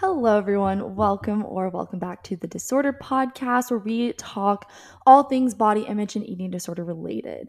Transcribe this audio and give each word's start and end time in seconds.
Hello, 0.00 0.38
everyone. 0.38 0.94
Welcome 0.94 1.44
or 1.44 1.70
welcome 1.70 1.98
back 1.98 2.22
to 2.22 2.36
the 2.36 2.46
Disorder 2.46 2.92
Podcast, 2.92 3.72
where 3.72 3.80
we 3.80 4.12
talk 4.12 4.70
all 5.04 5.24
things 5.24 5.54
body 5.54 5.80
image 5.80 6.14
and 6.14 6.24
eating 6.24 6.52
disorder 6.52 6.84
related. 6.84 7.48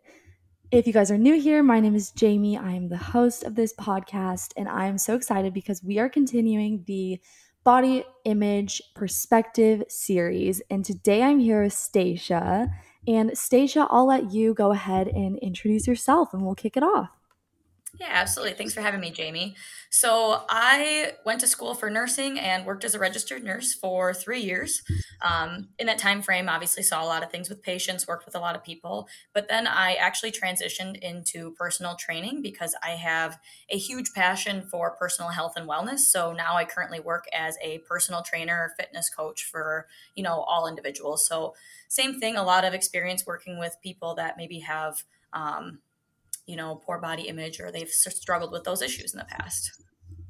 If 0.71 0.87
you 0.87 0.91
guys 0.91 1.11
are 1.11 1.17
new 1.19 1.39
here, 1.39 1.61
my 1.61 1.79
name 1.79 1.93
is 1.93 2.09
Jamie. 2.09 2.57
I 2.57 2.71
am 2.71 2.89
the 2.89 2.97
host 2.97 3.43
of 3.43 3.53
this 3.53 3.75
podcast, 3.75 4.53
and 4.57 4.67
I 4.67 4.87
am 4.87 4.97
so 4.97 5.13
excited 5.13 5.53
because 5.53 5.83
we 5.83 5.99
are 5.99 6.09
continuing 6.09 6.85
the 6.87 7.19
body 7.63 8.03
image 8.25 8.81
perspective 8.95 9.83
series. 9.87 10.59
And 10.71 10.83
today 10.83 11.21
I'm 11.21 11.37
here 11.37 11.61
with 11.61 11.73
Stacia. 11.73 12.67
And 13.07 13.37
Stacia, 13.37 13.85
I'll 13.91 14.07
let 14.07 14.31
you 14.31 14.55
go 14.55 14.71
ahead 14.71 15.07
and 15.07 15.37
introduce 15.37 15.85
yourself 15.85 16.33
and 16.33 16.43
we'll 16.43 16.55
kick 16.55 16.77
it 16.77 16.83
off. 16.83 17.09
Yeah, 17.99 18.07
absolutely. 18.11 18.53
Thanks 18.55 18.73
for 18.73 18.79
having 18.79 19.01
me, 19.01 19.11
Jamie. 19.11 19.55
So, 19.89 20.43
I 20.47 21.13
went 21.25 21.41
to 21.41 21.47
school 21.47 21.73
for 21.73 21.89
nursing 21.89 22.39
and 22.39 22.65
worked 22.65 22.85
as 22.85 22.95
a 22.95 22.99
registered 22.99 23.43
nurse 23.43 23.73
for 23.73 24.13
three 24.13 24.39
years. 24.39 24.81
Um, 25.21 25.67
in 25.79 25.87
that 25.87 25.97
time 25.97 26.21
frame, 26.21 26.47
obviously 26.47 26.81
saw 26.83 27.03
a 27.03 27.07
lot 27.07 27.23
of 27.23 27.31
things 27.31 27.49
with 27.49 27.61
patients, 27.61 28.07
worked 28.07 28.25
with 28.25 28.35
a 28.35 28.39
lot 28.39 28.55
of 28.55 28.63
people. 28.63 29.09
But 29.33 29.49
then 29.49 29.67
I 29.67 29.95
actually 29.95 30.31
transitioned 30.31 30.97
into 30.99 31.51
personal 31.55 31.95
training 31.95 32.41
because 32.41 32.73
I 32.81 32.91
have 32.91 33.37
a 33.69 33.77
huge 33.77 34.13
passion 34.15 34.61
for 34.71 34.91
personal 34.91 35.31
health 35.31 35.53
and 35.57 35.67
wellness. 35.67 35.99
So 35.99 36.31
now 36.31 36.55
I 36.55 36.63
currently 36.63 37.01
work 37.01 37.25
as 37.33 37.57
a 37.61 37.79
personal 37.79 38.21
trainer, 38.21 38.55
or 38.55 38.73
fitness 38.79 39.09
coach 39.09 39.43
for 39.43 39.87
you 40.15 40.23
know 40.23 40.41
all 40.47 40.67
individuals. 40.67 41.27
So 41.27 41.53
same 41.89 42.17
thing, 42.19 42.37
a 42.37 42.43
lot 42.43 42.63
of 42.63 42.73
experience 42.73 43.25
working 43.25 43.59
with 43.59 43.75
people 43.83 44.15
that 44.15 44.37
maybe 44.37 44.59
have. 44.59 45.03
Um, 45.33 45.79
you 46.49 46.55
know, 46.55 46.81
poor 46.83 46.99
body 46.99 47.23
image 47.23 47.59
or 47.59 47.71
they've 47.71 47.89
struggled 47.89 48.51
with 48.51 48.63
those 48.63 48.81
issues 48.81 49.13
in 49.13 49.19
the 49.19 49.25
past. 49.25 49.83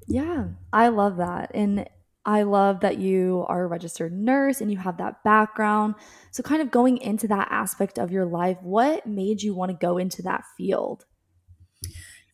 Yeah, 0.05 0.47
I 0.73 0.89
love 0.89 1.17
that. 1.17 1.51
And 1.53 1.87
I 2.25 2.43
love 2.43 2.81
that 2.81 2.97
you 2.97 3.45
are 3.47 3.63
a 3.63 3.67
registered 3.67 4.11
nurse 4.11 4.59
and 4.59 4.69
you 4.69 4.77
have 4.77 4.97
that 4.97 5.23
background. 5.23 5.95
So, 6.31 6.43
kind 6.43 6.61
of 6.61 6.71
going 6.71 6.97
into 6.97 7.27
that 7.29 7.47
aspect 7.49 7.97
of 7.97 8.11
your 8.11 8.25
life, 8.25 8.57
what 8.61 9.05
made 9.07 9.41
you 9.41 9.55
want 9.55 9.71
to 9.71 9.77
go 9.77 9.97
into 9.97 10.21
that 10.23 10.43
field? 10.57 11.05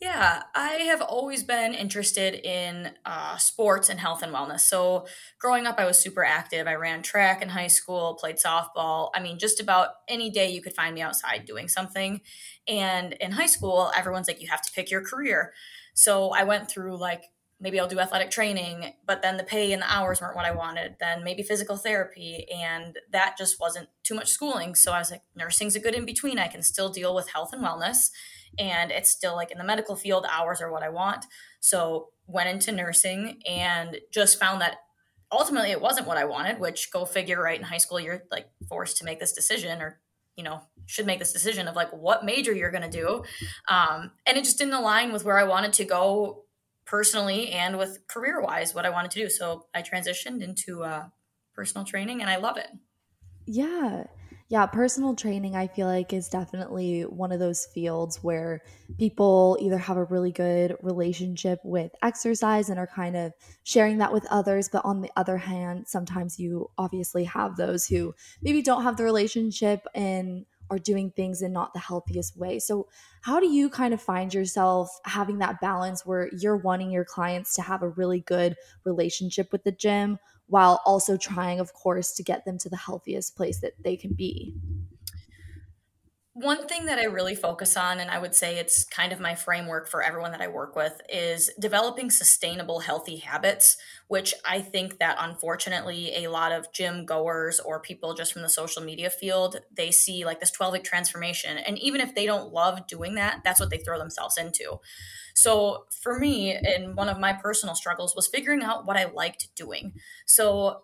Yeah, 0.01 0.43
I 0.53 0.71
have 0.89 1.01
always 1.01 1.43
been 1.43 1.73
interested 1.73 2.33
in 2.45 2.91
uh, 3.05 3.37
sports 3.37 3.89
and 3.89 3.99
health 3.99 4.21
and 4.23 4.33
wellness. 4.33 4.61
So, 4.61 5.07
growing 5.39 5.65
up, 5.65 5.79
I 5.79 5.85
was 5.85 5.97
super 5.97 6.23
active. 6.23 6.67
I 6.67 6.75
ran 6.75 7.01
track 7.01 7.41
in 7.41 7.49
high 7.49 7.67
school, 7.67 8.15
played 8.15 8.35
softball. 8.35 9.09
I 9.15 9.21
mean, 9.21 9.39
just 9.39 9.59
about 9.61 9.89
any 10.09 10.29
day 10.29 10.49
you 10.51 10.61
could 10.61 10.73
find 10.73 10.93
me 10.95 11.01
outside 11.01 11.45
doing 11.45 11.69
something. 11.69 12.21
And 12.67 13.13
in 13.13 13.31
high 13.31 13.45
school, 13.47 13.91
everyone's 13.95 14.27
like, 14.27 14.41
you 14.41 14.49
have 14.49 14.61
to 14.63 14.71
pick 14.73 14.91
your 14.91 15.01
career. 15.01 15.53
So, 15.93 16.31
I 16.31 16.43
went 16.43 16.69
through 16.69 16.97
like, 16.97 17.23
maybe 17.59 17.79
I'll 17.79 17.87
do 17.87 17.99
athletic 17.99 18.31
training, 18.31 18.93
but 19.05 19.21
then 19.21 19.37
the 19.37 19.43
pay 19.43 19.71
and 19.71 19.81
the 19.81 19.91
hours 19.91 20.21
weren't 20.21 20.35
what 20.35 20.45
I 20.45 20.51
wanted. 20.51 20.95
Then 20.99 21.23
maybe 21.23 21.43
physical 21.43 21.77
therapy, 21.77 22.47
and 22.53 22.97
that 23.11 23.37
just 23.37 23.59
wasn't 23.59 23.89
too 24.03 24.15
much 24.15 24.29
schooling. 24.29 24.75
So, 24.75 24.91
I 24.91 24.99
was 24.99 25.11
like, 25.11 25.23
nursing's 25.35 25.75
a 25.75 25.79
good 25.79 25.95
in 25.95 26.05
between. 26.05 26.39
I 26.39 26.47
can 26.47 26.63
still 26.63 26.89
deal 26.89 27.15
with 27.15 27.29
health 27.29 27.53
and 27.53 27.63
wellness 27.63 28.09
and 28.57 28.91
it's 28.91 29.11
still 29.11 29.35
like 29.35 29.51
in 29.51 29.57
the 29.57 29.63
medical 29.63 29.95
field 29.95 30.25
hours 30.29 30.61
are 30.61 30.71
what 30.71 30.83
i 30.83 30.89
want 30.89 31.25
so 31.59 32.09
went 32.27 32.49
into 32.49 32.71
nursing 32.71 33.41
and 33.47 33.97
just 34.11 34.39
found 34.39 34.61
that 34.61 34.77
ultimately 35.31 35.71
it 35.71 35.81
wasn't 35.81 36.07
what 36.07 36.17
i 36.17 36.25
wanted 36.25 36.59
which 36.59 36.91
go 36.91 37.05
figure 37.05 37.41
right 37.41 37.59
in 37.59 37.65
high 37.65 37.77
school 37.77 37.99
you're 37.99 38.23
like 38.31 38.47
forced 38.67 38.97
to 38.97 39.05
make 39.05 39.19
this 39.19 39.33
decision 39.33 39.81
or 39.81 39.99
you 40.35 40.43
know 40.43 40.61
should 40.85 41.05
make 41.05 41.19
this 41.19 41.33
decision 41.33 41.67
of 41.67 41.75
like 41.75 41.91
what 41.91 42.25
major 42.25 42.53
you're 42.53 42.71
going 42.71 42.89
to 42.89 42.89
do 42.89 43.23
um, 43.67 44.11
and 44.25 44.37
it 44.37 44.43
just 44.43 44.57
didn't 44.57 44.73
align 44.73 45.11
with 45.11 45.25
where 45.25 45.37
i 45.37 45.43
wanted 45.43 45.73
to 45.73 45.85
go 45.85 46.43
personally 46.85 47.49
and 47.49 47.77
with 47.77 48.05
career 48.07 48.41
wise 48.41 48.73
what 48.73 48.85
i 48.85 48.89
wanted 48.89 49.11
to 49.11 49.19
do 49.19 49.29
so 49.29 49.65
i 49.73 49.81
transitioned 49.81 50.41
into 50.41 50.83
uh, 50.83 51.05
personal 51.53 51.85
training 51.85 52.21
and 52.21 52.29
i 52.29 52.35
love 52.35 52.57
it 52.57 52.69
yeah 53.45 54.03
yeah, 54.47 54.67
personal 54.67 55.15
training, 55.15 55.55
I 55.55 55.65
feel 55.65 55.87
like, 55.87 56.13
is 56.13 56.29
definitely 56.29 57.01
one 57.01 57.31
of 57.31 57.39
those 57.39 57.65
fields 57.65 58.23
where 58.23 58.61
people 58.99 59.57
either 59.59 59.79
have 59.79 59.97
a 59.97 60.03
really 60.03 60.31
good 60.31 60.77
relationship 60.83 61.59
with 61.63 61.91
exercise 62.03 62.69
and 62.69 62.77
are 62.77 62.85
kind 62.85 63.15
of 63.15 63.33
sharing 63.63 63.97
that 63.97 64.13
with 64.13 64.27
others. 64.29 64.69
But 64.69 64.85
on 64.85 65.01
the 65.01 65.09
other 65.15 65.37
hand, 65.37 65.87
sometimes 65.87 66.39
you 66.39 66.69
obviously 66.77 67.23
have 67.23 67.55
those 67.55 67.87
who 67.87 68.13
maybe 68.43 68.61
don't 68.61 68.83
have 68.83 68.97
the 68.97 69.03
relationship 69.03 69.87
and 69.95 70.45
are 70.69 70.79
doing 70.79 71.11
things 71.11 71.41
in 71.41 71.53
not 71.53 71.73
the 71.73 71.79
healthiest 71.79 72.37
way. 72.37 72.59
So, 72.59 72.87
how 73.21 73.39
do 73.39 73.47
you 73.47 73.69
kind 73.69 73.93
of 73.93 74.01
find 74.01 74.33
yourself 74.33 74.99
having 75.05 75.39
that 75.39 75.61
balance 75.61 76.05
where 76.05 76.29
you're 76.33 76.57
wanting 76.57 76.91
your 76.91 77.05
clients 77.05 77.53
to 77.55 77.61
have 77.61 77.81
a 77.83 77.89
really 77.89 78.21
good 78.21 78.55
relationship 78.83 79.51
with 79.51 79.63
the 79.63 79.71
gym 79.71 80.19
while 80.47 80.81
also 80.85 81.17
trying, 81.17 81.59
of 81.59 81.73
course, 81.73 82.13
to 82.13 82.23
get 82.23 82.45
them 82.45 82.57
to 82.59 82.69
the 82.69 82.77
healthiest 82.77 83.35
place 83.35 83.59
that 83.61 83.73
they 83.83 83.95
can 83.97 84.13
be? 84.13 84.55
One 86.37 86.67
thing 86.67 86.87
that 86.87 86.99
I 86.99 87.05
really 87.05 87.33
focus 87.33 87.77
on, 87.77 88.01
and 88.01 88.11
I 88.11 88.19
would 88.19 88.35
say 88.35 88.57
it's 88.57 88.83
kind 88.83 89.13
of 89.13 89.21
my 89.21 89.35
framework 89.35 89.87
for 89.87 90.03
everyone 90.03 90.31
that 90.31 90.41
I 90.41 90.49
work 90.49 90.75
with, 90.75 90.99
is 91.07 91.49
developing 91.57 92.11
sustainable, 92.11 92.81
healthy 92.81 93.19
habits, 93.19 93.77
which 94.09 94.33
I 94.43 94.59
think 94.59 94.99
that 94.99 95.15
unfortunately 95.17 96.25
a 96.25 96.29
lot 96.29 96.51
of 96.51 96.73
gym 96.73 97.05
goers 97.05 97.61
or 97.61 97.79
people 97.79 98.15
just 98.15 98.33
from 98.33 98.41
the 98.41 98.49
social 98.49 98.83
media 98.83 99.09
field, 99.09 99.61
they 99.77 99.91
see 99.91 100.25
like 100.25 100.41
this 100.41 100.51
12 100.51 100.73
week 100.73 100.83
transformation. 100.83 101.57
And 101.57 101.79
even 101.79 102.01
if 102.01 102.13
they 102.13 102.25
don't 102.25 102.51
love 102.51 102.85
doing 102.85 103.15
that, 103.15 103.39
that's 103.45 103.61
what 103.61 103.69
they 103.69 103.77
throw 103.77 103.97
themselves 103.97 104.37
into. 104.37 104.81
So 105.35 105.85
for 106.03 106.19
me, 106.19 106.51
and 106.51 106.97
one 106.97 107.07
of 107.07 107.17
my 107.17 107.31
personal 107.31 107.75
struggles 107.75 108.13
was 108.13 108.27
figuring 108.27 108.61
out 108.61 108.85
what 108.85 108.97
I 108.97 109.05
liked 109.05 109.55
doing. 109.55 109.93
So, 110.25 110.81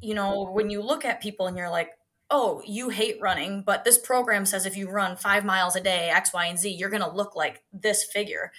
you 0.00 0.14
know, 0.14 0.50
when 0.50 0.70
you 0.70 0.80
look 0.80 1.04
at 1.04 1.20
people 1.20 1.46
and 1.46 1.58
you're 1.58 1.68
like, 1.68 1.90
oh, 2.30 2.62
you 2.66 2.88
hate 2.88 3.18
running, 3.20 3.62
but 3.62 3.84
this 3.84 3.98
program 3.98 4.46
says 4.46 4.66
if 4.66 4.76
you 4.76 4.90
run 4.90 5.16
five 5.16 5.44
miles 5.44 5.76
a 5.76 5.80
day, 5.80 6.10
X, 6.10 6.32
Y, 6.32 6.46
and 6.46 6.58
Z, 6.58 6.70
you're 6.70 6.90
going 6.90 7.02
to 7.02 7.10
look 7.10 7.36
like 7.36 7.62
this 7.72 8.04
figure. 8.04 8.50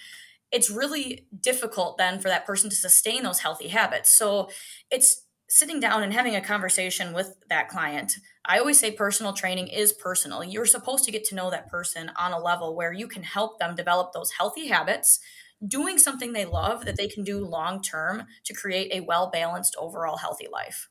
It's 0.52 0.70
really 0.70 1.26
difficult 1.40 1.98
then 1.98 2.20
for 2.20 2.28
that 2.28 2.46
person 2.46 2.70
to 2.70 2.76
sustain 2.76 3.24
those 3.24 3.40
healthy 3.40 3.68
habits. 3.68 4.16
So 4.16 4.48
it's 4.90 5.26
sitting 5.48 5.80
down 5.80 6.02
and 6.02 6.12
having 6.12 6.34
a 6.34 6.40
conversation 6.40 7.12
with 7.12 7.34
that 7.48 7.68
client. 7.68 8.16
I 8.44 8.58
always 8.58 8.78
say 8.78 8.92
personal 8.92 9.32
training 9.32 9.68
is 9.68 9.92
personal. 9.92 10.44
You're 10.44 10.66
supposed 10.66 11.04
to 11.04 11.12
get 11.12 11.24
to 11.26 11.34
know 11.34 11.50
that 11.50 11.68
person 11.68 12.10
on 12.16 12.32
a 12.32 12.38
level 12.38 12.76
where 12.76 12.92
you 12.92 13.08
can 13.08 13.22
help 13.22 13.58
them 13.58 13.74
develop 13.74 14.12
those 14.12 14.32
healthy 14.32 14.68
habits, 14.68 15.20
doing 15.66 15.98
something 15.98 16.32
they 16.32 16.44
love 16.44 16.84
that 16.84 16.96
they 16.96 17.08
can 17.08 17.24
do 17.24 17.44
long 17.44 17.82
term 17.82 18.24
to 18.44 18.54
create 18.54 18.92
a 18.92 19.00
well 19.00 19.30
balanced 19.30 19.76
overall 19.78 20.16
healthy 20.16 20.46
life. 20.50 20.88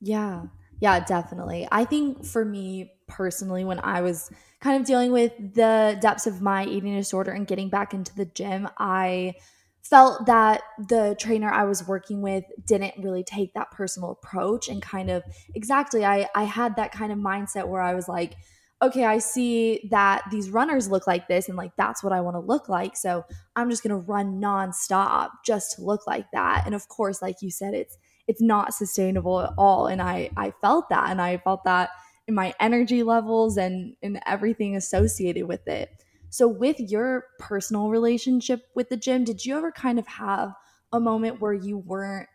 Yeah. 0.00 0.44
Yeah, 0.80 1.00
definitely. 1.00 1.66
I 1.70 1.84
think 1.84 2.24
for 2.24 2.44
me 2.44 2.92
personally, 3.06 3.64
when 3.64 3.80
I 3.80 4.00
was 4.00 4.30
kind 4.60 4.80
of 4.80 4.86
dealing 4.86 5.12
with 5.12 5.32
the 5.54 5.96
depths 6.00 6.26
of 6.26 6.40
my 6.42 6.64
eating 6.66 6.94
disorder 6.94 7.30
and 7.32 7.46
getting 7.46 7.68
back 7.68 7.94
into 7.94 8.14
the 8.14 8.24
gym, 8.26 8.68
I 8.78 9.34
felt 9.82 10.26
that 10.26 10.62
the 10.88 11.14
trainer 11.18 11.50
I 11.50 11.64
was 11.64 11.86
working 11.86 12.22
with 12.22 12.44
didn't 12.66 12.94
really 12.98 13.22
take 13.22 13.52
that 13.54 13.70
personal 13.70 14.10
approach 14.10 14.68
and 14.68 14.80
kind 14.80 15.10
of 15.10 15.22
exactly 15.54 16.04
I 16.06 16.26
I 16.34 16.44
had 16.44 16.76
that 16.76 16.90
kind 16.90 17.12
of 17.12 17.18
mindset 17.18 17.68
where 17.68 17.82
I 17.82 17.94
was 17.94 18.08
like 18.08 18.34
okay, 18.82 19.04
I 19.04 19.18
see 19.18 19.88
that 19.90 20.24
these 20.30 20.50
runners 20.50 20.90
look 20.90 21.06
like 21.06 21.26
this 21.26 21.48
and 21.48 21.56
like 21.56 21.72
that's 21.76 22.02
what 22.04 22.12
I 22.12 22.20
want 22.20 22.34
to 22.34 22.40
look 22.40 22.68
like. 22.68 22.96
So 22.96 23.24
I'm 23.56 23.70
just 23.70 23.82
going 23.82 23.92
to 23.98 24.06
run 24.06 24.40
nonstop 24.42 25.30
just 25.46 25.76
to 25.76 25.82
look 25.84 26.06
like 26.06 26.26
that. 26.32 26.64
And 26.66 26.74
of 26.74 26.86
course, 26.88 27.22
like 27.22 27.36
you 27.40 27.50
said, 27.50 27.72
it's 27.72 27.96
it's 28.26 28.42
not 28.42 28.74
sustainable 28.74 29.40
at 29.40 29.52
all. 29.58 29.86
And 29.86 30.00
i 30.02 30.30
i 30.36 30.52
felt 30.60 30.88
that 30.88 31.10
and 31.10 31.20
i 31.20 31.36
felt 31.38 31.64
that 31.64 31.90
in 32.26 32.34
my 32.34 32.54
energy 32.58 33.02
levels 33.02 33.56
and 33.56 33.96
in 34.02 34.20
everything 34.26 34.76
associated 34.76 35.46
with 35.46 35.66
it. 35.68 35.90
So 36.30 36.48
with 36.48 36.80
your 36.80 37.26
personal 37.38 37.90
relationship 37.90 38.62
with 38.74 38.88
the 38.88 38.96
gym 38.96 39.24
did 39.24 39.44
you 39.44 39.56
ever 39.56 39.72
kind 39.72 39.98
of 39.98 40.06
have 40.06 40.54
a 40.92 41.00
moment 41.00 41.40
where 41.40 41.52
you 41.52 41.78
weren't 41.78 42.28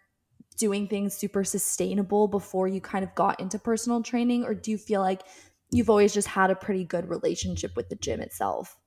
doing 0.60 0.88
things 0.88 1.16
super 1.16 1.44
sustainable 1.44 2.28
before 2.28 2.68
you 2.68 2.82
kind 2.82 3.04
of 3.04 3.16
got 3.16 3.40
into 3.40 3.58
personal 3.58 4.04
training? 4.04 4.44
Or 4.44 4.54
do 4.54 4.70
you 4.70 4.78
feel 4.78 5.02
like 5.02 5.22
you've 5.72 5.90
always 5.90 6.14
just 6.14 6.28
had 6.28 6.52
a 6.52 6.56
pretty 6.56 6.84
good 6.84 7.10
relationship 7.10 7.76
with 7.76 7.90
the 7.90 7.96
gym 7.96 8.20
itself? 8.20 8.78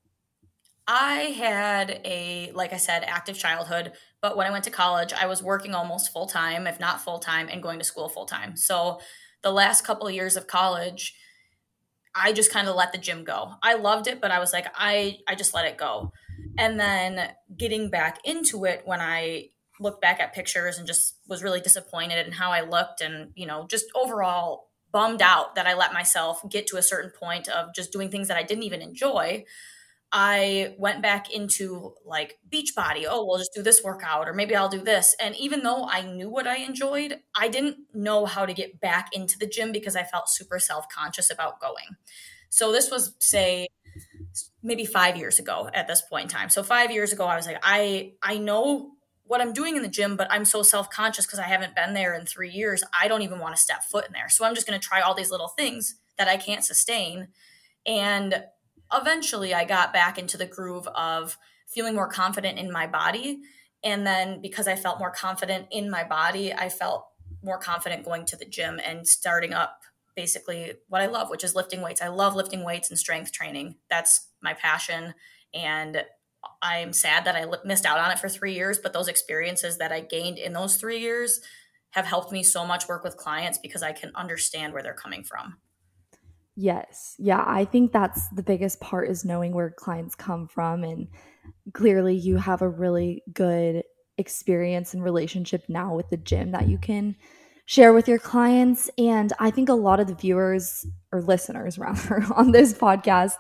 I 0.87 1.15
had 1.15 2.01
a, 2.05 2.53
like 2.55 2.73
I 2.73 2.77
said, 2.77 3.05
active 3.05 3.39
childhood, 3.39 3.93
but 4.23 4.37
when 4.37 4.47
I 4.47 4.51
went 4.51 4.65
to 4.65 4.71
college, 4.71 5.13
I 5.13 5.27
was 5.27 5.43
working 5.43 5.75
almost 5.75 6.13
full 6.13 6.27
time, 6.27 6.69
if 6.69 6.79
not 6.79 7.01
full 7.01 7.19
time, 7.19 7.49
and 7.51 7.63
going 7.63 7.81
to 7.81 7.85
school 7.85 8.09
full 8.09 8.25
time. 8.25 8.57
So 8.57 9.01
the 9.43 9.51
last 9.51 9.85
couple 9.85 10.07
of 10.07 10.15
years 10.15 10.37
of 10.37 10.47
college, 10.47 11.15
I 12.15 12.33
just 12.33 12.53
kind 12.53 12.69
of 12.69 12.77
let 12.77 12.93
the 12.93 12.99
gym 12.99 13.25
go. 13.25 13.55
I 13.63 13.75
loved 13.75 14.07
it, 14.07 14.21
but 14.21 14.31
I 14.31 14.39
was 14.39 14.53
like, 14.53 14.67
I, 14.77 15.19
I 15.27 15.35
just 15.35 15.55
let 15.55 15.67
it 15.67 15.77
go. 15.77 16.13
And 16.57 16.79
then 16.79 17.31
getting 17.57 17.91
back 17.91 18.21
into 18.25 18.65
it 18.65 18.83
when 18.85 19.01
I 19.01 19.49
look 19.81 20.01
back 20.01 20.21
at 20.21 20.33
pictures 20.33 20.79
and 20.79 20.87
just 20.87 21.17
was 21.27 21.43
really 21.43 21.61
disappointed 21.61 22.25
in 22.25 22.33
how 22.33 22.53
I 22.53 22.61
looked 22.61 23.01
and, 23.01 23.33
you 23.35 23.47
know, 23.47 23.67
just 23.69 23.87
overall 23.95 24.69
bummed 24.93 25.23
out 25.23 25.57
that 25.57 25.67
I 25.67 25.75
let 25.75 25.93
myself 25.93 26.43
get 26.49 26.69
to 26.69 26.77
a 26.77 26.83
certain 26.83 27.11
point 27.11 27.49
of 27.49 27.75
just 27.75 27.91
doing 27.91 28.11
things 28.11 28.29
that 28.29 28.37
I 28.37 28.43
didn't 28.45 28.65
even 28.65 28.83
enjoy 28.83 29.45
I 30.13 30.75
went 30.79 31.01
back 31.01 31.33
into 31.33 31.95
like 32.05 32.39
Beachbody. 32.51 33.07
Oh, 33.09 33.25
we'll 33.25 33.39
just 33.39 33.55
do 33.55 33.63
this 33.63 33.83
workout, 33.83 34.29
or 34.29 34.35
maybe 34.35 34.55
I'll 34.55 34.69
do 34.69 34.83
this. 34.83 35.17
And 35.19 35.35
even 35.37 35.63
though 35.63 35.89
I 35.89 36.03
knew 36.03 36.29
what 36.29 36.47
I 36.47 36.57
enjoyed, 36.57 37.21
I 37.35 37.49
didn't 37.49 37.79
know 37.95 38.27
how 38.27 38.45
to 38.45 38.53
get 38.53 38.81
back 38.81 39.09
into 39.15 39.39
the 39.39 39.47
gym 39.47 39.73
because 39.73 39.97
I 39.97 40.03
felt 40.05 40.29
super 40.29 40.59
self 40.59 40.87
conscious 40.89 41.31
about 41.31 41.61
going. 41.61 41.97
So 42.51 42.71
this 42.71 42.91
was, 42.91 43.15
say, 43.19 43.69
maybe 44.63 44.85
five 44.85 45.17
years 45.17 45.39
ago 45.39 45.71
at 45.73 45.89
this 45.89 46.03
point 46.03 46.25
in 46.25 46.29
time. 46.29 46.51
So 46.51 46.63
five 46.63 46.91
years 46.91 47.13
ago, 47.15 47.25
I 47.25 47.37
was 47.37 47.47
like, 47.47 47.61
I 47.63 48.13
I 48.23 48.37
know 48.37 48.93
what 49.25 49.41
I'm 49.41 49.55
doing 49.55 49.77
in 49.77 49.83
the 49.83 49.89
gym, 49.89 50.17
but 50.17 50.29
I'm 50.31 50.45
so 50.45 50.63
self 50.63 50.91
conscious 50.91 51.25
because 51.25 51.39
I 51.39 51.45
haven't 51.45 51.75
been 51.75 51.95
there 51.95 52.15
in 52.15 52.27
three 52.27 52.51
years. 52.51 52.85
I 52.99 53.09
don't 53.09 53.23
even 53.23 53.39
want 53.39 53.57
to 53.57 53.63
step 53.63 53.83
foot 53.83 54.07
in 54.07 54.13
there. 54.13 54.29
So 54.29 54.45
I'm 54.45 54.55
just 54.55 54.67
going 54.67 54.79
to 54.79 54.87
try 54.87 55.01
all 55.01 55.15
these 55.15 55.31
little 55.31 55.49
things 55.49 55.95
that 56.19 56.29
I 56.29 56.37
can't 56.37 56.63
sustain. 56.63 57.29
And 57.87 58.45
eventually 58.93 59.55
I 59.55 59.65
got 59.65 59.93
back 59.93 60.19
into 60.19 60.37
the 60.37 60.47
groove 60.47 60.87
of 60.89 61.37
feeling 61.67 61.95
more 61.95 62.09
confident 62.09 62.59
in 62.59 62.71
my 62.71 62.87
body. 62.87 63.41
And 63.85 64.07
then 64.07 64.41
because 64.41 64.69
I 64.69 64.77
felt 64.77 64.99
more 64.99 65.11
confident 65.11 65.67
in 65.71 65.91
my 65.91 66.05
body, 66.05 66.53
I 66.53 66.69
felt 66.69 67.07
more 67.43 67.59
confident 67.59 68.05
going 68.05 68.27
to 68.27 68.37
the 68.37 68.45
gym 68.45 68.81
and 68.85 69.07
starting 69.07 69.53
up 69.53 69.81
basically 70.15 70.75
what 70.89 71.03
I 71.03 71.07
love, 71.07 71.31
which 71.31 71.45
is 71.45 71.55
lifting 71.55 71.81
weights. 71.81 72.03
I 72.03 72.09
love 72.09 72.35
lifting 72.35 72.65
weights 72.65 72.91
and 72.91 72.99
strength 72.99 73.33
training. 73.33 73.77
That's 73.89 74.29
my 74.43 74.55
passion. 74.55 75.15
And 75.55 76.05
I'm 76.61 76.93
sad 76.93 77.25
that 77.25 77.37
I 77.37 77.47
missed 77.65 77.87
out 77.87 77.99
on 77.99 78.11
it 78.11 78.19
for 78.19 78.29
three 78.29 78.55
years, 78.55 78.79
but 78.79 78.93
those 78.93 79.09
experiences 79.09 79.79
that 79.79 79.93
I 79.93 80.01
gained 80.01 80.39
in 80.39 80.53
those 80.53 80.77
three 80.77 80.99
years 80.99 81.41
have 81.91 82.05
helped 82.05 82.33
me 82.33 82.43
so 82.43 82.67
much 82.67 82.89
work 82.89 83.05
with 83.05 83.17
clients 83.17 83.59
because 83.59 83.83
I 83.83 83.93
can 83.93 84.13
understand 84.15 84.73
where 84.73 84.83
they're 84.83 84.95
coming 84.95 85.25
from. 85.25 85.59
Yes. 86.55 87.17
Yeah, 87.19 87.43
I 87.47 87.65
think 87.65 87.93
that's 87.93 88.29
the 88.29 88.43
biggest 88.43 88.81
part 88.81 89.09
is 89.09 89.25
knowing 89.25 89.53
where 89.53 89.71
clients 89.71 90.15
come 90.15 90.47
from 90.47 90.85
and 90.85 91.09
clearly 91.73 92.15
you 92.15 92.37
have 92.37 92.63
a 92.63 92.69
really 92.69 93.23
good 93.33 93.85
experience 94.19 94.93
and 94.93 95.03
relationship 95.03 95.65
now 95.69 95.95
with 95.95 96.11
the 96.11 96.17
gym 96.19 96.53
that 96.53 96.69
you 96.69 96.77
can 96.77 97.17
share 97.65 97.93
with 97.95 98.07
your 98.09 98.19
clients 98.19 98.91
and 98.99 99.33
I 99.39 99.51
think 99.51 99.69
a 99.69 99.75
lot 99.75 100.01
of 100.01 100.09
the 100.09 100.15
viewers 100.15 100.85
or 101.13 101.23
listeners 101.23 101.79
rather 101.81 102.23
on 102.35 102.53
this 102.53 102.75
podcast 102.75 103.35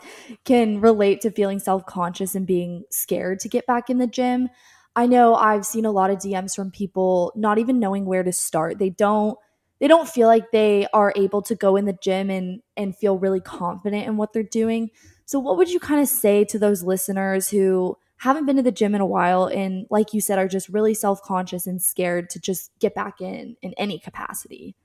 can 0.44 0.81
relate 0.81 1.20
to 1.23 1.31
feeling 1.31 1.59
self-conscious 1.59 2.35
and 2.35 2.47
being 2.47 2.85
scared 2.91 3.41
to 3.41 3.49
get 3.49 3.67
back 3.67 3.91
in 3.91 3.99
the 3.99 4.06
gym. 4.06 4.49
I 4.97 5.06
know 5.06 5.35
I've 5.35 5.67
seen 5.67 5.85
a 5.85 5.91
lot 5.91 6.11
of 6.11 6.19
DMs 6.19 6.55
from 6.55 6.70
people 6.70 7.32
not 7.37 7.59
even 7.59 7.79
knowing 7.79 8.06
where 8.06 8.23
to 8.23 8.32
start. 8.32 8.79
They 8.79 8.91
don't 8.91 9.38
they 9.82 9.88
don't 9.88 10.08
feel 10.08 10.29
like 10.29 10.52
they 10.52 10.87
are 10.93 11.12
able 11.17 11.43
to 11.43 11.56
go 11.56 11.75
in 11.75 11.87
the 11.87 11.99
gym 12.00 12.31
and 12.31 12.62
and 12.76 12.96
feel 12.96 13.19
really 13.19 13.40
confident 13.40 14.06
in 14.06 14.17
what 14.17 14.32
they're 14.32 14.44
doing. 14.44 14.90
So 15.25 15.40
what 15.40 15.56
would 15.56 15.70
you 15.70 15.81
kind 15.81 16.00
of 16.00 16.06
say 16.06 16.44
to 16.44 16.58
those 16.58 16.84
listeners 16.84 17.49
who 17.49 17.96
haven't 18.19 18.46
been 18.46 18.55
to 18.56 18.62
the 18.62 18.70
gym 18.70 18.94
in 18.94 19.00
a 19.00 19.06
while 19.06 19.46
and 19.46 19.87
like 19.90 20.14
you 20.14 20.20
said 20.20 20.38
are 20.38 20.46
just 20.46 20.69
really 20.69 20.94
self-conscious 20.94 21.67
and 21.67 21.82
scared 21.82 22.31
to 22.31 22.38
just 22.38 22.70
get 22.79 22.94
back 22.94 23.20
in 23.20 23.56
in 23.61 23.75
any 23.76 23.99
capacity? 23.99 24.76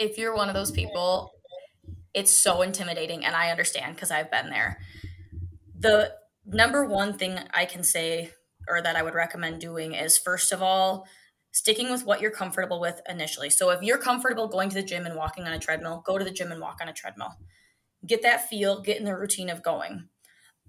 If 0.00 0.18
you're 0.18 0.34
one 0.34 0.48
of 0.48 0.54
those 0.54 0.72
people, 0.72 1.30
it's 2.12 2.36
so 2.36 2.62
intimidating 2.62 3.24
and 3.24 3.36
I 3.36 3.50
understand 3.52 3.94
because 3.94 4.10
I've 4.10 4.32
been 4.32 4.50
there. 4.50 4.80
The 5.78 6.12
number 6.44 6.84
one 6.84 7.16
thing 7.16 7.38
I 7.54 7.66
can 7.66 7.84
say 7.84 8.32
or 8.68 8.82
that 8.82 8.96
I 8.96 9.04
would 9.04 9.14
recommend 9.14 9.60
doing 9.60 9.94
is 9.94 10.18
first 10.18 10.50
of 10.50 10.60
all, 10.60 11.06
sticking 11.56 11.90
with 11.90 12.04
what 12.04 12.20
you're 12.20 12.30
comfortable 12.30 12.78
with 12.78 13.00
initially. 13.08 13.48
So 13.48 13.70
if 13.70 13.80
you're 13.80 13.96
comfortable 13.96 14.46
going 14.46 14.68
to 14.68 14.74
the 14.74 14.82
gym 14.82 15.06
and 15.06 15.16
walking 15.16 15.44
on 15.44 15.54
a 15.54 15.58
treadmill, 15.58 16.02
go 16.04 16.18
to 16.18 16.24
the 16.24 16.30
gym 16.30 16.52
and 16.52 16.60
walk 16.60 16.80
on 16.82 16.88
a 16.88 16.92
treadmill. 16.92 17.32
Get 18.06 18.20
that 18.20 18.46
feel, 18.50 18.82
get 18.82 18.98
in 18.98 19.06
the 19.06 19.16
routine 19.16 19.48
of 19.48 19.62
going. 19.62 20.10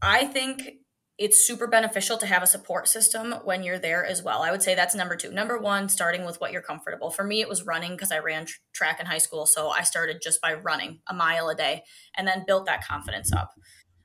I 0.02 0.24
think 0.24 0.76
it's 1.18 1.46
super 1.46 1.68
beneficial 1.68 2.18
to 2.20 2.26
have 2.26 2.42
a 2.42 2.48
support 2.48 2.88
system 2.88 3.34
when 3.44 3.64
you're 3.64 3.78
there 3.78 4.06
as 4.06 4.24
well. 4.24 4.44
I 4.44 4.52
would 4.52 4.64
say 4.64 4.76
that's 4.76 4.96
number 4.96 5.18
two. 5.18 5.30
Number 5.30 5.58
one, 5.58 5.90
starting 5.90 6.24
with 6.24 6.40
what 6.40 6.54
you're 6.54 6.62
comfortable. 6.62 7.12
For 7.12 7.26
me, 7.26 7.42
it 7.42 7.50
was 7.50 7.66
running 7.66 7.92
because 7.92 8.14
I 8.14 8.20
ran 8.20 8.46
tr- 8.46 8.56
track 8.72 9.02
in 9.02 9.08
high 9.08 9.18
school. 9.18 9.46
So 9.46 9.68
I 9.68 9.82
started 9.82 10.22
just 10.24 10.40
by 10.40 10.54
running 10.54 11.02
a 11.10 11.14
mile 11.14 11.50
a 11.50 11.56
day 11.56 11.84
and 12.16 12.26
then 12.26 12.46
built 12.48 12.66
that 12.68 12.88
confidence 12.88 13.34
up. 13.34 13.52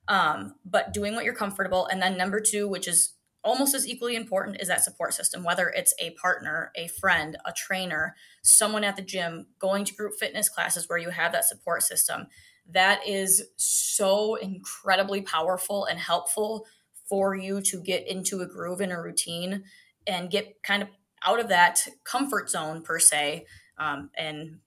Um, 0.08 0.56
but 0.64 0.92
doing 0.92 1.14
what 1.14 1.24
you're 1.24 1.32
comfortable. 1.32 1.86
And 1.86 2.02
then 2.02 2.18
number 2.18 2.40
two, 2.40 2.68
which 2.68 2.88
is 2.88 3.14
almost 3.44 3.74
as 3.74 3.86
equally 3.86 4.16
important 4.16 4.60
is 4.60 4.68
that 4.68 4.84
support 4.84 5.14
system, 5.14 5.42
whether 5.42 5.68
it's 5.68 5.94
a 5.98 6.10
partner, 6.10 6.70
a 6.76 6.88
friend, 6.88 7.36
a 7.44 7.52
trainer, 7.52 8.14
someone 8.42 8.84
at 8.84 8.96
the 8.96 9.02
gym, 9.02 9.46
going 9.58 9.84
to 9.84 9.94
group 9.94 10.14
fitness 10.18 10.48
classes 10.48 10.88
where 10.88 10.98
you 10.98 11.10
have 11.10 11.32
that 11.32 11.44
support 11.44 11.82
system. 11.82 12.26
That 12.68 13.06
is 13.06 13.42
so 13.56 14.36
incredibly 14.36 15.22
powerful 15.22 15.84
and 15.84 15.98
helpful 15.98 16.66
for 17.08 17.34
you 17.34 17.60
to 17.62 17.82
get 17.82 18.06
into 18.06 18.40
a 18.40 18.46
groove 18.46 18.80
and 18.80 18.92
a 18.92 19.00
routine 19.00 19.64
and 20.06 20.30
get 20.30 20.62
kind 20.62 20.82
of 20.82 20.88
out 21.24 21.40
of 21.40 21.48
that 21.48 21.86
comfort 22.04 22.50
zone, 22.50 22.82
per 22.82 22.98
se, 22.98 23.46
um, 23.78 24.10
and 24.16 24.58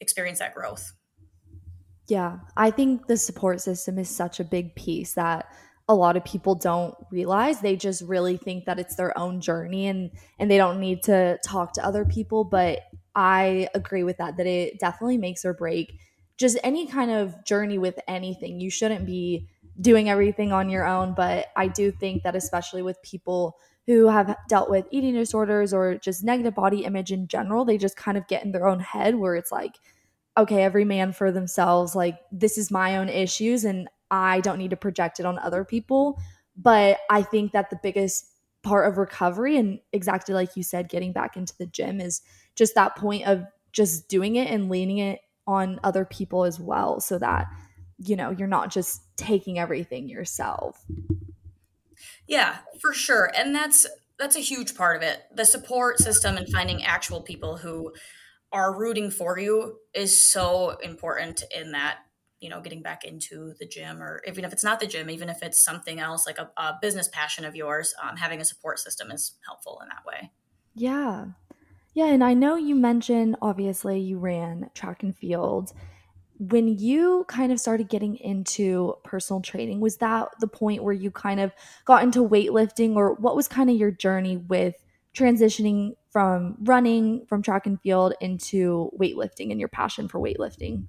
experience 0.00 0.38
that 0.38 0.54
growth. 0.54 0.92
Yeah, 2.06 2.38
I 2.56 2.70
think 2.70 3.06
the 3.06 3.16
support 3.16 3.60
system 3.60 3.98
is 3.98 4.08
such 4.08 4.38
a 4.38 4.44
big 4.44 4.74
piece 4.74 5.14
that 5.14 5.46
a 5.88 5.94
lot 5.94 6.16
of 6.16 6.24
people 6.24 6.54
don't 6.54 6.94
realize. 7.10 7.60
They 7.60 7.76
just 7.76 8.02
really 8.02 8.36
think 8.36 8.64
that 8.64 8.78
it's 8.78 8.96
their 8.96 9.16
own 9.18 9.40
journey 9.40 9.86
and 9.86 10.10
and 10.38 10.50
they 10.50 10.56
don't 10.56 10.80
need 10.80 11.02
to 11.04 11.38
talk 11.44 11.74
to 11.74 11.84
other 11.84 12.04
people 12.04 12.44
but 12.44 12.80
i 13.14 13.68
agree 13.74 14.02
with 14.02 14.16
that 14.16 14.36
that 14.36 14.46
it 14.46 14.78
definitely 14.80 15.18
makes 15.18 15.44
or 15.44 15.54
break 15.54 15.98
just 16.36 16.58
any 16.64 16.86
kind 16.86 17.10
of 17.12 17.44
journey 17.44 17.78
with 17.78 17.98
anything. 18.08 18.58
You 18.60 18.70
shouldn't 18.70 19.06
be 19.06 19.48
doing 19.80 20.08
everything 20.08 20.52
on 20.52 20.68
your 20.68 20.86
own 20.86 21.14
but 21.14 21.46
i 21.56 21.66
do 21.66 21.90
think 21.90 22.22
that 22.22 22.36
especially 22.36 22.80
with 22.80 23.02
people 23.02 23.56
who 23.86 24.06
have 24.06 24.36
dealt 24.48 24.70
with 24.70 24.86
eating 24.92 25.14
disorders 25.14 25.74
or 25.74 25.96
just 25.96 26.22
negative 26.22 26.54
body 26.54 26.84
image 26.84 27.10
in 27.10 27.26
general 27.26 27.64
they 27.64 27.76
just 27.76 27.96
kind 27.96 28.16
of 28.16 28.26
get 28.28 28.44
in 28.44 28.52
their 28.52 28.68
own 28.68 28.78
head 28.78 29.16
where 29.16 29.34
it's 29.34 29.50
like 29.50 29.80
okay 30.36 30.62
every 30.62 30.84
man 30.84 31.12
for 31.12 31.32
themselves 31.32 31.96
like 31.96 32.18
this 32.30 32.56
is 32.56 32.70
my 32.70 32.96
own 32.96 33.08
issues 33.08 33.64
and 33.64 33.88
I 34.14 34.40
don't 34.40 34.58
need 34.58 34.70
to 34.70 34.76
project 34.76 35.18
it 35.18 35.26
on 35.26 35.38
other 35.40 35.64
people. 35.64 36.20
But 36.56 36.98
I 37.10 37.22
think 37.22 37.52
that 37.52 37.70
the 37.70 37.80
biggest 37.82 38.26
part 38.62 38.88
of 38.88 38.96
recovery, 38.96 39.56
and 39.56 39.80
exactly 39.92 40.34
like 40.34 40.56
you 40.56 40.62
said, 40.62 40.88
getting 40.88 41.12
back 41.12 41.36
into 41.36 41.54
the 41.58 41.66
gym 41.66 42.00
is 42.00 42.22
just 42.54 42.76
that 42.76 42.96
point 42.96 43.26
of 43.26 43.44
just 43.72 44.08
doing 44.08 44.36
it 44.36 44.48
and 44.48 44.70
leaning 44.70 44.98
it 44.98 45.20
on 45.46 45.80
other 45.82 46.04
people 46.04 46.44
as 46.44 46.60
well 46.60 47.00
so 47.00 47.18
that 47.18 47.48
you 47.98 48.16
know 48.16 48.30
you're 48.30 48.48
not 48.48 48.70
just 48.70 49.02
taking 49.16 49.58
everything 49.58 50.08
yourself. 50.08 50.84
Yeah 52.28 52.58
for 52.80 52.92
sure. 52.92 53.30
And 53.36 53.54
that's 53.54 53.86
that's 54.18 54.36
a 54.36 54.40
huge 54.40 54.76
part 54.76 54.96
of 54.96 55.02
it. 55.02 55.22
The 55.34 55.44
support 55.44 55.98
system 55.98 56.36
and 56.36 56.48
finding 56.48 56.84
actual 56.84 57.20
people 57.20 57.56
who 57.56 57.92
are 58.52 58.78
rooting 58.78 59.10
for 59.10 59.38
you 59.38 59.78
is 59.92 60.18
so 60.30 60.76
important 60.84 61.42
in 61.54 61.72
that 61.72 61.98
you 62.40 62.48
know 62.48 62.60
getting 62.60 62.82
back 62.82 63.04
into 63.04 63.54
the 63.58 63.66
gym 63.66 64.02
or 64.02 64.22
even 64.26 64.44
if 64.44 64.52
it's 64.52 64.64
not 64.64 64.80
the 64.80 64.86
gym 64.86 65.08
even 65.08 65.28
if 65.28 65.42
it's 65.42 65.62
something 65.62 65.98
else 65.98 66.26
like 66.26 66.38
a, 66.38 66.50
a 66.56 66.74
business 66.80 67.08
passion 67.08 67.44
of 67.44 67.56
yours 67.56 67.94
um, 68.02 68.16
having 68.16 68.40
a 68.40 68.44
support 68.44 68.78
system 68.78 69.10
is 69.10 69.32
helpful 69.46 69.80
in 69.82 69.88
that 69.88 70.04
way. 70.06 70.30
Yeah. 70.74 71.26
Yeah 71.94 72.06
and 72.06 72.24
i 72.24 72.34
know 72.34 72.56
you 72.56 72.74
mentioned 72.74 73.36
obviously 73.40 74.00
you 74.00 74.18
ran 74.18 74.70
track 74.74 75.02
and 75.02 75.16
field. 75.16 75.72
When 76.38 76.66
you 76.66 77.24
kind 77.28 77.52
of 77.52 77.60
started 77.60 77.88
getting 77.88 78.16
into 78.16 78.94
personal 79.04 79.40
training 79.40 79.80
was 79.80 79.98
that 79.98 80.28
the 80.40 80.48
point 80.48 80.82
where 80.82 80.92
you 80.92 81.12
kind 81.12 81.38
of 81.38 81.52
got 81.84 82.02
into 82.02 82.28
weightlifting 82.28 82.96
or 82.96 83.14
what 83.14 83.36
was 83.36 83.46
kind 83.46 83.70
of 83.70 83.76
your 83.76 83.92
journey 83.92 84.36
with 84.36 84.74
transitioning 85.14 85.92
from 86.10 86.56
running 86.64 87.24
from 87.26 87.40
track 87.40 87.66
and 87.66 87.80
field 87.80 88.14
into 88.20 88.90
weightlifting 89.00 89.52
and 89.52 89.60
your 89.60 89.68
passion 89.68 90.08
for 90.08 90.18
weightlifting 90.18 90.88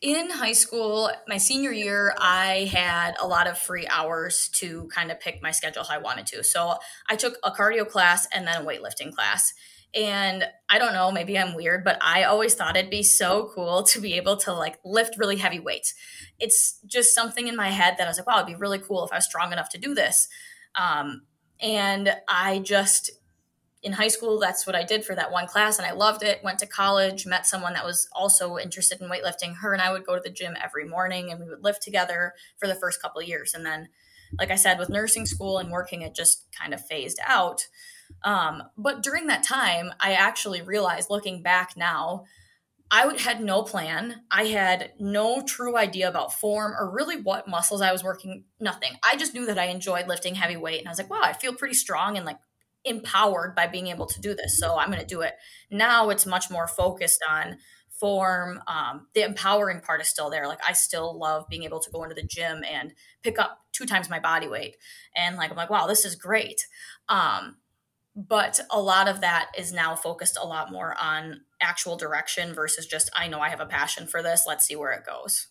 in 0.00 0.30
high 0.30 0.52
school, 0.52 1.10
my 1.28 1.36
senior 1.36 1.72
year, 1.72 2.14
I 2.18 2.70
had 2.72 3.16
a 3.20 3.26
lot 3.26 3.46
of 3.46 3.58
free 3.58 3.86
hours 3.88 4.48
to 4.54 4.88
kind 4.88 5.10
of 5.10 5.20
pick 5.20 5.42
my 5.42 5.50
schedule 5.50 5.84
how 5.84 5.94
I 5.94 5.98
wanted 5.98 6.26
to. 6.28 6.42
So 6.42 6.76
I 7.08 7.16
took 7.16 7.36
a 7.44 7.50
cardio 7.50 7.86
class 7.86 8.26
and 8.32 8.46
then 8.46 8.62
a 8.62 8.64
weightlifting 8.64 9.14
class. 9.14 9.52
And 9.94 10.44
I 10.70 10.78
don't 10.78 10.94
know, 10.94 11.10
maybe 11.10 11.36
I'm 11.36 11.54
weird, 11.54 11.84
but 11.84 11.98
I 12.00 12.22
always 12.22 12.54
thought 12.54 12.76
it'd 12.76 12.90
be 12.90 13.02
so 13.02 13.50
cool 13.54 13.82
to 13.84 14.00
be 14.00 14.14
able 14.14 14.36
to 14.38 14.52
like 14.52 14.78
lift 14.84 15.18
really 15.18 15.36
heavy 15.36 15.60
weights. 15.60 15.94
It's 16.38 16.78
just 16.86 17.14
something 17.14 17.48
in 17.48 17.56
my 17.56 17.68
head 17.68 17.96
that 17.98 18.04
I 18.04 18.10
was 18.10 18.18
like, 18.18 18.26
wow, 18.26 18.36
it'd 18.36 18.46
be 18.46 18.54
really 18.54 18.78
cool 18.78 19.04
if 19.04 19.12
I 19.12 19.16
was 19.16 19.26
strong 19.26 19.52
enough 19.52 19.68
to 19.70 19.78
do 19.78 19.94
this. 19.94 20.28
Um, 20.76 21.22
and 21.60 22.14
I 22.28 22.60
just 22.60 23.10
in 23.82 23.92
high 23.92 24.08
school, 24.08 24.38
that's 24.38 24.66
what 24.66 24.76
I 24.76 24.84
did 24.84 25.04
for 25.04 25.14
that 25.14 25.32
one 25.32 25.46
class, 25.46 25.78
and 25.78 25.86
I 25.86 25.92
loved 25.92 26.22
it. 26.22 26.44
Went 26.44 26.58
to 26.58 26.66
college, 26.66 27.26
met 27.26 27.46
someone 27.46 27.72
that 27.72 27.84
was 27.84 28.08
also 28.12 28.58
interested 28.58 29.00
in 29.00 29.08
weightlifting. 29.08 29.56
Her 29.56 29.72
and 29.72 29.80
I 29.80 29.90
would 29.90 30.04
go 30.04 30.14
to 30.14 30.20
the 30.22 30.30
gym 30.30 30.54
every 30.62 30.84
morning, 30.84 31.30
and 31.30 31.40
we 31.40 31.48
would 31.48 31.64
lift 31.64 31.82
together 31.82 32.34
for 32.58 32.68
the 32.68 32.74
first 32.74 33.00
couple 33.00 33.22
years. 33.22 33.54
And 33.54 33.64
then, 33.64 33.88
like 34.38 34.50
I 34.50 34.56
said, 34.56 34.78
with 34.78 34.90
nursing 34.90 35.24
school 35.24 35.58
and 35.58 35.70
working, 35.70 36.02
it 36.02 36.14
just 36.14 36.46
kind 36.52 36.74
of 36.74 36.84
phased 36.84 37.18
out. 37.24 37.66
Um, 38.22 38.64
but 38.76 39.02
during 39.02 39.28
that 39.28 39.44
time, 39.44 39.92
I 39.98 40.12
actually 40.12 40.60
realized, 40.60 41.08
looking 41.08 41.42
back 41.42 41.74
now, 41.74 42.24
I 42.90 43.16
had 43.18 43.40
no 43.40 43.62
plan. 43.62 44.22
I 44.30 44.46
had 44.46 44.92
no 44.98 45.42
true 45.42 45.76
idea 45.76 46.08
about 46.08 46.32
form 46.32 46.74
or 46.78 46.90
really 46.90 47.20
what 47.20 47.46
muscles 47.46 47.80
I 47.80 47.92
was 47.92 48.02
working, 48.02 48.44
nothing. 48.58 48.90
I 49.04 49.16
just 49.16 49.32
knew 49.32 49.46
that 49.46 49.60
I 49.60 49.66
enjoyed 49.66 50.08
lifting 50.08 50.34
heavy 50.34 50.56
weight 50.56 50.80
and 50.80 50.88
I 50.88 50.90
was 50.90 50.98
like, 50.98 51.08
wow, 51.08 51.20
I 51.22 51.32
feel 51.32 51.54
pretty 51.54 51.74
strong 51.74 52.16
and 52.16 52.26
like 52.26 52.38
empowered 52.84 53.54
by 53.54 53.66
being 53.66 53.88
able 53.88 54.06
to 54.06 54.20
do 54.20 54.34
this. 54.34 54.58
So 54.58 54.78
I'm 54.78 54.88
going 54.88 55.00
to 55.00 55.06
do 55.06 55.20
it. 55.20 55.34
Now 55.70 56.10
it's 56.10 56.26
much 56.26 56.50
more 56.50 56.66
focused 56.66 57.22
on 57.28 57.58
form. 57.98 58.62
Um, 58.66 59.08
the 59.14 59.22
empowering 59.22 59.80
part 59.80 60.00
is 60.00 60.08
still 60.08 60.30
there. 60.30 60.46
Like 60.46 60.60
I 60.66 60.72
still 60.72 61.18
love 61.18 61.44
being 61.50 61.64
able 61.64 61.80
to 61.80 61.90
go 61.90 62.02
into 62.02 62.14
the 62.14 62.22
gym 62.22 62.64
and 62.64 62.92
pick 63.22 63.38
up 63.38 63.58
two 63.72 63.84
times 63.84 64.08
my 64.08 64.18
body 64.18 64.48
weight. 64.48 64.76
And 65.14 65.36
like, 65.36 65.50
I'm 65.50 65.56
like, 65.56 65.70
wow, 65.70 65.86
this 65.86 66.04
is 66.04 66.14
great. 66.16 66.62
Um, 67.08 67.56
but 68.16 68.60
a 68.70 68.80
lot 68.80 69.08
of 69.08 69.20
that 69.20 69.50
is 69.56 69.72
now 69.72 69.94
focused 69.94 70.38
a 70.40 70.46
lot 70.46 70.72
more 70.72 70.96
on 71.00 71.42
actual 71.60 71.96
direction 71.96 72.54
versus 72.54 72.86
just, 72.86 73.10
I 73.14 73.28
know 73.28 73.40
I 73.40 73.50
have 73.50 73.60
a 73.60 73.66
passion 73.66 74.06
for 74.06 74.22
this. 74.22 74.44
Let's 74.46 74.66
see 74.66 74.76
where 74.76 74.92
it 74.92 75.04
goes. 75.06 75.48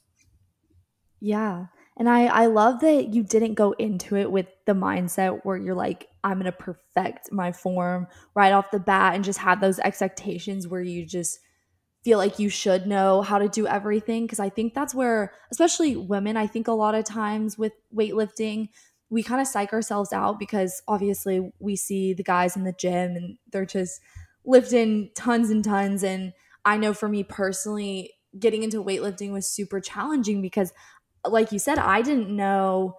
Yeah. 1.21 1.67
And 1.99 2.09
I, 2.09 2.27
I 2.27 2.45
love 2.45 2.79
that 2.79 3.13
you 3.13 3.23
didn't 3.23 3.55
go 3.55 3.73
into 3.73 4.15
it 4.15 4.31
with 4.31 4.47
the 4.65 4.71
mindset 4.71 5.41
where 5.43 5.57
you're 5.57 5.75
like, 5.75 6.07
I'm 6.23 6.39
going 6.39 6.45
to 6.45 6.53
perfect 6.53 7.29
my 7.29 7.51
form 7.51 8.07
right 8.33 8.53
off 8.53 8.71
the 8.71 8.79
bat 8.79 9.15
and 9.15 9.23
just 9.23 9.39
have 9.39 9.59
those 9.59 9.79
expectations 9.79 10.65
where 10.65 10.81
you 10.81 11.05
just 11.05 11.39
feel 12.05 12.17
like 12.17 12.39
you 12.39 12.47
should 12.47 12.87
know 12.87 13.21
how 13.21 13.37
to 13.37 13.49
do 13.49 13.67
everything. 13.67 14.25
Cause 14.29 14.39
I 14.39 14.47
think 14.47 14.73
that's 14.73 14.95
where, 14.95 15.33
especially 15.51 15.97
women, 15.97 16.37
I 16.37 16.47
think 16.47 16.69
a 16.69 16.73
lot 16.73 16.95
of 16.95 17.03
times 17.03 17.57
with 17.57 17.73
weightlifting, 17.93 18.69
we 19.09 19.21
kind 19.21 19.41
of 19.41 19.47
psych 19.47 19.73
ourselves 19.73 20.13
out 20.13 20.39
because 20.39 20.81
obviously 20.87 21.51
we 21.59 21.75
see 21.75 22.13
the 22.13 22.23
guys 22.23 22.55
in 22.55 22.63
the 22.63 22.71
gym 22.79 23.17
and 23.17 23.37
they're 23.51 23.65
just 23.65 23.99
lifting 24.45 25.09
tons 25.15 25.49
and 25.49 25.65
tons. 25.65 26.03
And 26.03 26.31
I 26.63 26.77
know 26.77 26.93
for 26.93 27.09
me 27.09 27.23
personally, 27.23 28.13
getting 28.37 28.63
into 28.63 28.83
weightlifting 28.83 29.31
was 29.31 29.49
super 29.49 29.81
challenging 29.81 30.41
because 30.41 30.71
like 31.25 31.51
you 31.51 31.59
said, 31.59 31.77
I 31.77 32.01
didn't 32.01 32.29
know 32.29 32.97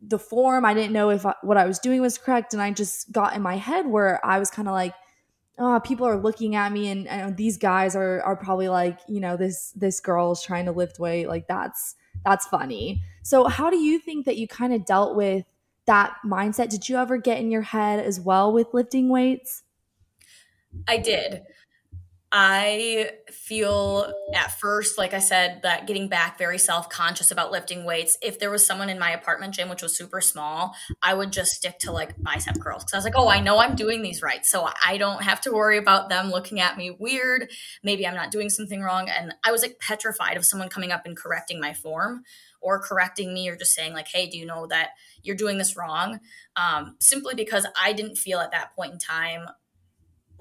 the 0.00 0.18
form. 0.18 0.64
I 0.64 0.74
didn't 0.74 0.92
know 0.92 1.10
if 1.10 1.24
I, 1.24 1.34
what 1.42 1.56
I 1.56 1.66
was 1.66 1.78
doing 1.78 2.00
was 2.00 2.18
correct. 2.18 2.52
And 2.52 2.62
I 2.62 2.70
just 2.72 3.12
got 3.12 3.34
in 3.36 3.42
my 3.42 3.56
head 3.56 3.86
where 3.86 4.24
I 4.24 4.38
was 4.38 4.50
kind 4.50 4.68
of 4.68 4.72
like, 4.72 4.94
oh, 5.58 5.80
people 5.84 6.06
are 6.06 6.16
looking 6.16 6.56
at 6.56 6.72
me 6.72 6.88
and, 6.88 7.06
and 7.06 7.36
these 7.36 7.56
guys 7.56 7.94
are, 7.94 8.20
are 8.22 8.36
probably 8.36 8.68
like, 8.68 8.98
you 9.08 9.20
know, 9.20 9.36
this, 9.36 9.70
this 9.72 10.00
girl's 10.00 10.42
trying 10.42 10.64
to 10.64 10.72
lift 10.72 10.98
weight. 10.98 11.28
Like 11.28 11.46
that's, 11.46 11.94
that's 12.24 12.46
funny. 12.46 13.02
So 13.22 13.44
how 13.44 13.70
do 13.70 13.76
you 13.76 13.98
think 13.98 14.26
that 14.26 14.36
you 14.36 14.48
kind 14.48 14.72
of 14.72 14.84
dealt 14.84 15.14
with 15.14 15.44
that 15.86 16.16
mindset? 16.24 16.70
Did 16.70 16.88
you 16.88 16.96
ever 16.96 17.16
get 17.16 17.38
in 17.38 17.50
your 17.50 17.62
head 17.62 18.04
as 18.04 18.18
well 18.18 18.52
with 18.52 18.72
lifting 18.72 19.08
weights? 19.08 19.62
I 20.88 20.98
did. 20.98 21.42
I 22.34 23.10
feel 23.30 24.10
at 24.34 24.58
first, 24.58 24.96
like 24.96 25.12
I 25.12 25.18
said, 25.18 25.60
that 25.64 25.86
getting 25.86 26.08
back 26.08 26.38
very 26.38 26.56
self 26.56 26.88
conscious 26.88 27.30
about 27.30 27.52
lifting 27.52 27.84
weights. 27.84 28.16
If 28.22 28.38
there 28.38 28.50
was 28.50 28.64
someone 28.64 28.88
in 28.88 28.98
my 28.98 29.10
apartment 29.10 29.52
gym, 29.52 29.68
which 29.68 29.82
was 29.82 29.94
super 29.94 30.22
small, 30.22 30.74
I 31.02 31.12
would 31.12 31.30
just 31.30 31.50
stick 31.50 31.78
to 31.80 31.92
like 31.92 32.14
bicep 32.22 32.58
curls 32.58 32.84
because 32.84 32.94
I 32.94 32.96
was 32.96 33.04
like, 33.04 33.18
oh, 33.18 33.28
I 33.28 33.40
know 33.40 33.58
I'm 33.58 33.76
doing 33.76 34.00
these 34.00 34.22
right. 34.22 34.46
So 34.46 34.66
I 34.82 34.96
don't 34.96 35.22
have 35.22 35.42
to 35.42 35.52
worry 35.52 35.76
about 35.76 36.08
them 36.08 36.30
looking 36.30 36.58
at 36.58 36.78
me 36.78 36.90
weird. 36.90 37.50
Maybe 37.82 38.06
I'm 38.06 38.14
not 38.14 38.30
doing 38.30 38.48
something 38.48 38.80
wrong. 38.80 39.10
And 39.10 39.34
I 39.44 39.52
was 39.52 39.60
like 39.60 39.78
petrified 39.78 40.38
of 40.38 40.46
someone 40.46 40.70
coming 40.70 40.90
up 40.90 41.04
and 41.04 41.14
correcting 41.14 41.60
my 41.60 41.74
form 41.74 42.22
or 42.62 42.80
correcting 42.80 43.34
me 43.34 43.50
or 43.50 43.56
just 43.56 43.74
saying, 43.74 43.92
like, 43.92 44.08
hey, 44.08 44.26
do 44.30 44.38
you 44.38 44.46
know 44.46 44.66
that 44.68 44.90
you're 45.22 45.36
doing 45.36 45.58
this 45.58 45.76
wrong? 45.76 46.18
Um, 46.56 46.96
simply 46.98 47.34
because 47.34 47.66
I 47.78 47.92
didn't 47.92 48.16
feel 48.16 48.38
at 48.38 48.52
that 48.52 48.74
point 48.74 48.94
in 48.94 48.98
time 48.98 49.48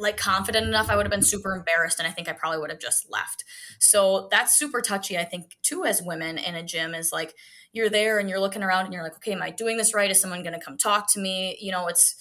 like 0.02 0.18
confident 0.18 0.68
enough, 0.68 0.90
I 0.90 0.96
would 0.96 1.06
have 1.06 1.12
been 1.12 1.22
super 1.22 1.56
embarrassed 1.56 2.00
and 2.00 2.08
I 2.08 2.12
think 2.12 2.28
I 2.28 2.34
probably 2.34 2.60
would 2.60 2.70
have 2.70 2.80
just 2.80 3.10
left. 3.10 3.44
So 3.80 4.28
that's 4.32 4.58
super 4.58 4.82
touchy, 4.82 5.18
I 5.18 5.24
think, 5.24 5.58
too, 5.62 5.86
as 5.86 6.02
women 6.02 6.38
in 6.38 6.56
a 6.56 6.64
gym 6.64 6.94
is 6.94 7.12
like 7.12 7.36
you're 7.74 7.90
there 7.90 8.20
and 8.20 8.30
you're 8.30 8.40
looking 8.40 8.64
around 8.64 8.86
and 8.86 8.94
you're 8.94 9.04
like, 9.04 9.16
okay, 9.16 9.34
am 9.34 9.42
I 9.42 9.52
doing 9.52 9.78
this 9.78 9.94
right? 9.94 10.12
Is 10.12 10.20
someone 10.20 10.44
gonna 10.44 10.60
come 10.60 10.78
talk 10.78 11.12
to 11.14 11.20
me? 11.20 11.58
You 11.62 11.72
know, 11.72 11.88
it's 11.88 12.16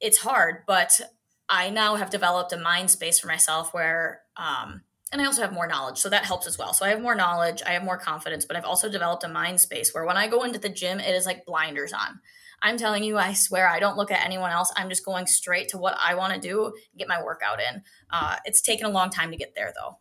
it's 0.00 0.18
hard, 0.18 0.64
but 0.66 1.00
I 1.48 1.70
now 1.70 1.96
have 1.96 2.10
developed 2.10 2.52
a 2.52 2.58
mind 2.58 2.90
space 2.90 3.18
for 3.18 3.28
myself 3.28 3.72
where 3.72 4.22
um 4.36 4.82
and 5.12 5.20
I 5.20 5.26
also 5.26 5.42
have 5.42 5.52
more 5.52 5.66
knowledge, 5.66 5.98
so 5.98 6.08
that 6.08 6.24
helps 6.24 6.46
as 6.46 6.56
well. 6.56 6.72
So 6.72 6.86
I 6.86 6.88
have 6.88 7.02
more 7.02 7.14
knowledge, 7.14 7.62
I 7.66 7.72
have 7.72 7.84
more 7.84 7.98
confidence, 7.98 8.46
but 8.46 8.56
I've 8.56 8.64
also 8.64 8.88
developed 8.88 9.24
a 9.24 9.28
mind 9.28 9.60
space 9.60 9.92
where 9.92 10.06
when 10.06 10.16
I 10.16 10.26
go 10.26 10.42
into 10.42 10.58
the 10.58 10.70
gym, 10.70 11.00
it 11.00 11.14
is 11.14 11.26
like 11.26 11.44
blinders 11.44 11.92
on. 11.92 12.20
I'm 12.62 12.76
telling 12.76 13.02
you, 13.02 13.18
I 13.18 13.32
swear, 13.32 13.68
I 13.68 13.80
don't 13.80 13.96
look 13.96 14.10
at 14.10 14.24
anyone 14.24 14.52
else. 14.52 14.72
I'm 14.76 14.88
just 14.88 15.04
going 15.04 15.26
straight 15.26 15.68
to 15.70 15.78
what 15.78 15.96
I 16.00 16.14
want 16.14 16.32
to 16.34 16.40
do, 16.40 16.72
get 16.96 17.08
my 17.08 17.22
workout 17.22 17.60
in. 17.60 17.82
Uh, 18.10 18.36
it's 18.44 18.62
taken 18.62 18.86
a 18.86 18.90
long 18.90 19.10
time 19.10 19.30
to 19.32 19.36
get 19.36 19.54
there, 19.56 19.72
though. 19.76 19.98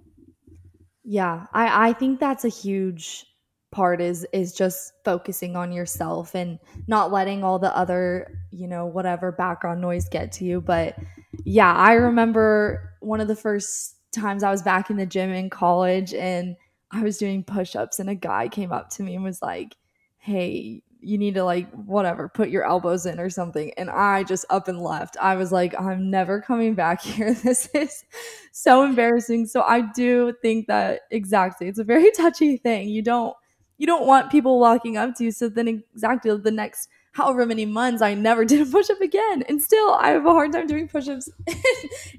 Yeah, 1.04 1.48
I, 1.54 1.90
I 1.90 1.94
think 1.94 2.20
that's 2.20 2.46
a 2.46 2.50
huge 2.50 3.26
part 3.72 4.02
is 4.02 4.28
is 4.34 4.54
just 4.54 4.94
focusing 5.06 5.56
on 5.56 5.72
yourself 5.72 6.36
and 6.36 6.60
not 6.88 7.12
letting 7.12 7.44
all 7.44 7.58
the 7.58 7.76
other 7.76 8.40
you 8.52 8.68
know 8.68 8.86
whatever 8.86 9.32
background 9.32 9.80
noise 9.80 10.10
get 10.10 10.30
to 10.30 10.44
you 10.44 10.60
but 10.60 10.98
yeah 11.46 11.74
i 11.74 11.94
remember 11.94 12.94
one 13.00 13.22
of 13.22 13.30
the 13.30 13.36
first 13.36 13.96
times 14.14 14.44
i 14.44 14.52
was 14.52 14.62
back 14.62 14.90
in 14.90 14.98
the 14.98 15.06
gym 15.06 15.32
in 15.32 15.50
college 15.50 16.14
and 16.14 16.58
i 16.92 17.02
was 17.02 17.18
doing 17.18 17.46
push-ups 17.46 17.98
and 17.98 18.10
a 18.10 18.16
guy 18.16 18.50
came 18.50 18.74
up 18.74 18.90
to 18.90 19.04
me 19.04 19.16
and 19.16 19.24
was 19.24 19.42
like 19.42 19.74
hey 20.18 20.84
you 21.02 21.18
need 21.18 21.34
to 21.36 21.44
like 21.44 21.70
whatever 21.72 22.30
put 22.30 22.50
your 22.50 22.64
elbows 22.64 23.06
in 23.06 23.20
or 23.20 23.30
something. 23.30 23.72
And 23.78 23.90
i 23.90 24.24
just 24.24 24.46
up 24.50 24.68
and 24.68 24.80
left. 24.82 25.18
I 25.20 25.36
was 25.36 25.52
like 25.52 25.74
i'm 25.80 26.10
never 26.10 26.42
coming 26.42 26.74
back 26.74 27.02
here. 27.04 27.34
This 27.34 27.70
is 27.74 28.04
so 28.52 28.84
embarrassing. 28.84 29.48
So 29.48 29.62
i 29.64 29.82
do 29.82 30.34
think 30.42 30.68
that 30.68 31.02
exactly 31.12 31.68
it's 31.68 31.80
a 31.80 31.84
very 31.84 32.12
touchy 32.16 32.58
thing. 32.58 32.90
You 32.90 33.02
don't 33.02 33.36
you 33.78 33.88
don't 33.88 34.06
want 34.06 34.32
people 34.32 34.60
walking 34.60 34.96
up 34.98 35.16
to 35.16 35.24
you. 35.26 35.32
So 35.32 35.50
then 35.50 35.68
exactly 35.68 36.36
the 36.38 36.52
next 36.52 36.88
however 37.14 37.46
many 37.46 37.66
months 37.66 38.02
i 38.02 38.14
never 38.14 38.46
did 38.52 38.62
a 38.66 38.72
push-up 38.72 39.02
again. 39.02 39.44
And 39.50 39.62
still 39.62 39.94
i 39.96 40.10
have 40.10 40.26
a 40.26 40.32
hard 40.32 40.54
time 40.54 40.68
doing 40.68 40.88
push-ups 40.88 41.30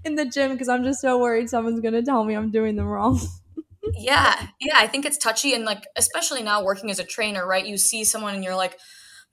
in 0.05 0.17
the 0.17 0.27
gym 0.27 0.53
because 0.53 0.69
i'm 0.69 0.85
just 0.85 1.01
so 1.01 1.19
worried 1.19 1.49
someone's 1.49 1.81
going 1.81 1.95
to 1.95 2.03
tell 2.03 2.25
me 2.25 2.35
i'm 2.35 2.51
doing 2.51 2.77
them 2.77 2.87
wrong 2.87 3.19
yeah 3.95 4.49
yeah 4.61 4.75
i 4.77 4.87
think 4.87 5.05
it's 5.05 5.19
touchy 5.19 5.55
and 5.55 5.65
like 5.65 5.85
especially 5.97 6.43
now 6.43 6.62
working 6.62 6.91
as 6.91 6.99
a 6.99 7.05
trainer 7.05 7.47
right 7.47 7.67
you 7.67 7.77
see 7.77 8.05
someone 8.05 8.35
and 8.35 8.45
you're 8.45 8.57
like 8.57 8.79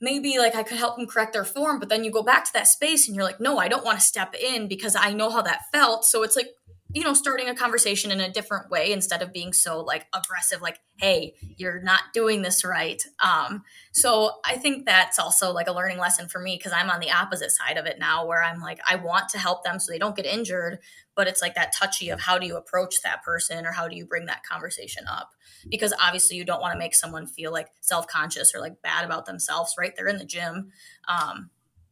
maybe 0.01 0.37
like 0.37 0.55
i 0.55 0.63
could 0.63 0.77
help 0.77 0.97
them 0.97 1.05
correct 1.05 1.33
their 1.33 1.45
form 1.45 1.79
but 1.79 1.89
then 1.89 2.03
you 2.03 2.11
go 2.11 2.23
back 2.23 2.45
to 2.45 2.53
that 2.53 2.67
space 2.67 3.07
and 3.07 3.15
you're 3.15 3.25
like 3.25 3.39
no 3.39 3.57
i 3.57 3.67
don't 3.67 3.85
want 3.85 3.99
to 3.99 4.05
step 4.05 4.33
in 4.35 4.67
because 4.67 4.95
i 4.95 5.13
know 5.13 5.29
how 5.29 5.41
that 5.41 5.61
felt 5.71 6.03
so 6.03 6.23
it's 6.23 6.35
like 6.35 6.49
you 6.93 7.03
know 7.03 7.13
starting 7.13 7.47
a 7.47 7.55
conversation 7.55 8.11
in 8.11 8.19
a 8.19 8.31
different 8.31 8.69
way 8.69 8.91
instead 8.91 9.21
of 9.21 9.31
being 9.31 9.53
so 9.53 9.81
like 9.81 10.07
aggressive 10.13 10.61
like 10.61 10.79
hey 10.97 11.33
you're 11.57 11.81
not 11.81 12.01
doing 12.13 12.41
this 12.41 12.65
right. 12.65 13.01
Um 13.23 13.63
so 13.91 14.31
i 14.45 14.57
think 14.57 14.85
that's 14.85 15.19
also 15.19 15.51
like 15.51 15.67
a 15.67 15.73
learning 15.73 15.97
lesson 15.97 16.27
for 16.27 16.39
me 16.39 16.57
because 16.57 16.71
i'm 16.71 16.89
on 16.89 16.99
the 16.99 17.11
opposite 17.11 17.51
side 17.51 17.77
of 17.77 17.85
it 17.85 17.99
now 17.99 18.25
where 18.25 18.43
i'm 18.43 18.59
like 18.59 18.79
i 18.89 18.95
want 18.95 19.29
to 19.29 19.37
help 19.37 19.63
them 19.63 19.79
so 19.79 19.91
they 19.91 19.99
don't 19.99 20.15
get 20.15 20.25
injured 20.25 20.79
but 21.19 21.27
it's 21.27 21.41
like 21.41 21.55
that 21.55 21.73
touchy 21.77 22.09
of 22.11 22.21
how 22.21 22.37
do 22.37 22.47
you 22.47 22.55
approach 22.55 23.01
that 23.01 23.21
person 23.23 23.65
or 23.65 23.73
how 23.73 23.89
do 23.89 23.97
you 23.97 24.05
bring 24.05 24.27
that 24.27 24.41
conversation 24.49 25.03
up? 25.05 25.31
Because 25.67 25.93
obviously 26.01 26.37
you 26.37 26.45
don't 26.45 26.61
want 26.61 26.71
to 26.71 26.79
make 26.79 26.95
someone 26.95 27.27
feel 27.27 27.51
like 27.51 27.67
self-conscious 27.81 28.55
or 28.55 28.61
like 28.61 28.81
bad 28.81 29.03
about 29.03 29.25
themselves 29.25 29.75
right? 29.77 29.93
They're 29.97 30.07
in 30.07 30.17
the 30.17 30.23
gym 30.23 30.71
um 31.09 31.49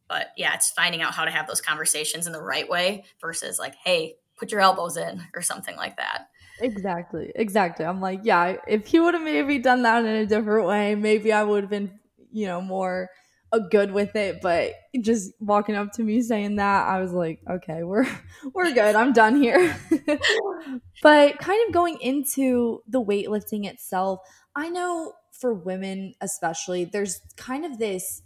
but 0.08 0.28
yeah 0.38 0.54
it's 0.54 0.70
finding 0.70 1.02
out 1.02 1.12
how 1.12 1.26
to 1.26 1.30
have 1.30 1.46
those 1.46 1.60
conversations 1.60 2.26
in 2.26 2.32
the 2.32 2.42
right 2.42 2.70
way 2.70 3.04
versus 3.20 3.58
like 3.58 3.74
hey 3.84 4.14
put 4.38 4.52
your 4.52 4.60
elbows 4.60 4.96
in 4.96 5.22
or 5.34 5.42
something 5.42 5.76
like 5.76 5.96
that. 5.96 6.28
Exactly. 6.60 7.32
Exactly. 7.34 7.84
I'm 7.84 8.00
like, 8.00 8.20
yeah, 8.24 8.56
if 8.66 8.86
he 8.86 9.00
would 9.00 9.14
have 9.14 9.22
maybe 9.22 9.58
done 9.58 9.82
that 9.82 10.04
in 10.04 10.10
a 10.10 10.26
different 10.26 10.66
way, 10.66 10.94
maybe 10.94 11.32
I 11.32 11.42
would 11.42 11.64
have 11.64 11.70
been, 11.70 11.98
you 12.32 12.46
know, 12.46 12.60
more 12.60 13.10
a 13.52 13.60
good 13.60 13.92
with 13.92 14.14
it. 14.16 14.40
But 14.42 14.72
just 15.00 15.32
walking 15.40 15.74
up 15.74 15.92
to 15.92 16.02
me 16.02 16.20
saying 16.22 16.56
that, 16.56 16.86
I 16.88 17.00
was 17.00 17.12
like, 17.12 17.40
okay, 17.48 17.82
we're 17.82 18.06
we're 18.54 18.72
good. 18.72 18.94
I'm 18.94 19.12
done 19.12 19.40
here. 19.40 19.76
but 21.02 21.38
kind 21.38 21.66
of 21.66 21.74
going 21.74 21.98
into 22.00 22.82
the 22.88 23.02
weightlifting 23.02 23.66
itself, 23.66 24.20
I 24.54 24.68
know 24.68 25.12
for 25.32 25.54
women 25.54 26.14
especially, 26.20 26.84
there's 26.84 27.20
kind 27.36 27.64
of 27.64 27.78
this 27.78 28.22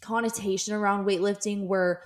connotation 0.00 0.74
around 0.74 1.06
weightlifting 1.06 1.66
where 1.66 2.02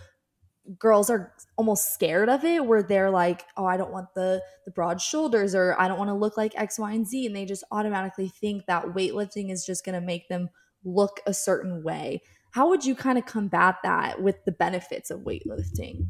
girls 0.78 1.08
are 1.08 1.32
almost 1.56 1.94
scared 1.94 2.28
of 2.28 2.44
it 2.44 2.66
where 2.66 2.82
they're 2.82 3.10
like 3.10 3.44
oh 3.56 3.64
i 3.64 3.78
don't 3.78 3.90
want 3.90 4.12
the 4.14 4.42
the 4.66 4.70
broad 4.70 5.00
shoulders 5.00 5.54
or 5.54 5.74
i 5.80 5.88
don't 5.88 5.96
want 5.98 6.08
to 6.10 6.14
look 6.14 6.36
like 6.36 6.52
x 6.56 6.78
y 6.78 6.92
and 6.92 7.06
z 7.06 7.24
and 7.24 7.34
they 7.34 7.46
just 7.46 7.64
automatically 7.70 8.28
think 8.28 8.66
that 8.66 8.84
weightlifting 8.88 9.50
is 9.50 9.64
just 9.64 9.82
going 9.84 9.98
to 9.98 10.06
make 10.06 10.28
them 10.28 10.50
look 10.84 11.20
a 11.26 11.34
certain 11.34 11.82
way. 11.82 12.22
How 12.52 12.68
would 12.68 12.84
you 12.84 12.94
kind 12.94 13.18
of 13.18 13.26
combat 13.26 13.76
that 13.82 14.22
with 14.22 14.44
the 14.44 14.52
benefits 14.52 15.10
of 15.10 15.20
weightlifting? 15.20 16.08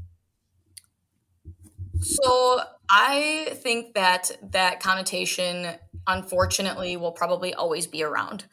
So 2.00 2.61
i 2.91 3.50
think 3.57 3.95
that 3.95 4.31
that 4.43 4.81
connotation 4.81 5.75
unfortunately 6.07 6.97
will 6.97 7.12
probably 7.12 7.53
always 7.53 7.87
be 7.87 8.03
around 8.03 8.47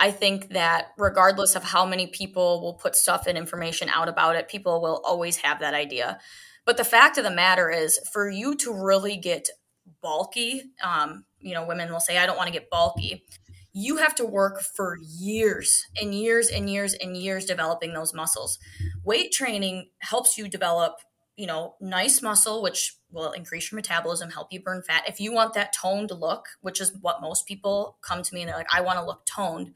I 0.00 0.10
think 0.10 0.48
that 0.48 0.88
regardless 0.96 1.54
of 1.54 1.62
how 1.62 1.84
many 1.84 2.06
people 2.06 2.62
will 2.62 2.72
put 2.74 2.96
stuff 2.96 3.26
and 3.26 3.36
information 3.36 3.90
out 3.90 4.08
about 4.08 4.34
it, 4.34 4.48
people 4.48 4.80
will 4.80 5.02
always 5.04 5.36
have 5.36 5.60
that 5.60 5.74
idea. 5.74 6.18
But 6.64 6.78
the 6.78 6.84
fact 6.84 7.18
of 7.18 7.24
the 7.24 7.30
matter 7.30 7.70
is, 7.70 8.00
for 8.12 8.30
you 8.30 8.56
to 8.56 8.72
really 8.72 9.18
get 9.18 9.48
bulky, 10.02 10.62
um, 10.82 11.24
you 11.38 11.52
know, 11.52 11.66
women 11.66 11.92
will 11.92 12.00
say, 12.00 12.16
I 12.16 12.24
don't 12.24 12.38
want 12.38 12.46
to 12.46 12.52
get 12.52 12.70
bulky. 12.70 13.24
You 13.72 13.98
have 13.98 14.14
to 14.16 14.24
work 14.24 14.62
for 14.62 14.96
years 15.02 15.86
and 16.00 16.14
years 16.14 16.48
and 16.48 16.68
years 16.70 16.94
and 16.94 17.16
years 17.16 17.44
developing 17.44 17.92
those 17.92 18.14
muscles. 18.14 18.58
Weight 19.04 19.32
training 19.32 19.90
helps 19.98 20.38
you 20.38 20.48
develop, 20.48 20.94
you 21.40 21.46
know, 21.46 21.74
nice 21.80 22.20
muscle, 22.20 22.60
which 22.60 22.96
will 23.10 23.32
increase 23.32 23.72
your 23.72 23.76
metabolism, 23.76 24.28
help 24.30 24.52
you 24.52 24.62
burn 24.62 24.82
fat. 24.82 25.08
If 25.08 25.20
you 25.20 25.32
want 25.32 25.54
that 25.54 25.72
toned 25.72 26.10
look, 26.10 26.46
which 26.60 26.82
is 26.82 26.92
what 27.00 27.22
most 27.22 27.46
people 27.46 27.96
come 28.02 28.22
to 28.22 28.34
me 28.34 28.42
and 28.42 28.48
they're 28.50 28.58
like, 28.58 28.74
I 28.74 28.82
want 28.82 28.98
to 28.98 29.04
look 29.06 29.24
toned 29.24 29.72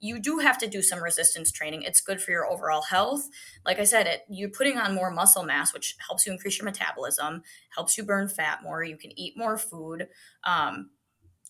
you 0.00 0.20
do 0.20 0.38
have 0.38 0.58
to 0.58 0.68
do 0.68 0.82
some 0.82 1.02
resistance 1.02 1.50
training. 1.50 1.82
It's 1.82 2.00
good 2.00 2.22
for 2.22 2.30
your 2.30 2.46
overall 2.46 2.82
health. 2.82 3.28
Like 3.66 3.78
I 3.78 3.84
said, 3.84 4.06
it 4.06 4.22
you're 4.28 4.48
putting 4.48 4.78
on 4.78 4.94
more 4.94 5.10
muscle 5.10 5.42
mass, 5.42 5.74
which 5.74 5.96
helps 6.06 6.26
you 6.26 6.32
increase 6.32 6.58
your 6.58 6.64
metabolism, 6.64 7.42
helps 7.74 7.98
you 7.98 8.04
burn 8.04 8.28
fat 8.28 8.60
more. 8.62 8.84
You 8.84 8.96
can 8.96 9.18
eat 9.18 9.36
more 9.36 9.58
food, 9.58 10.08
um, 10.44 10.90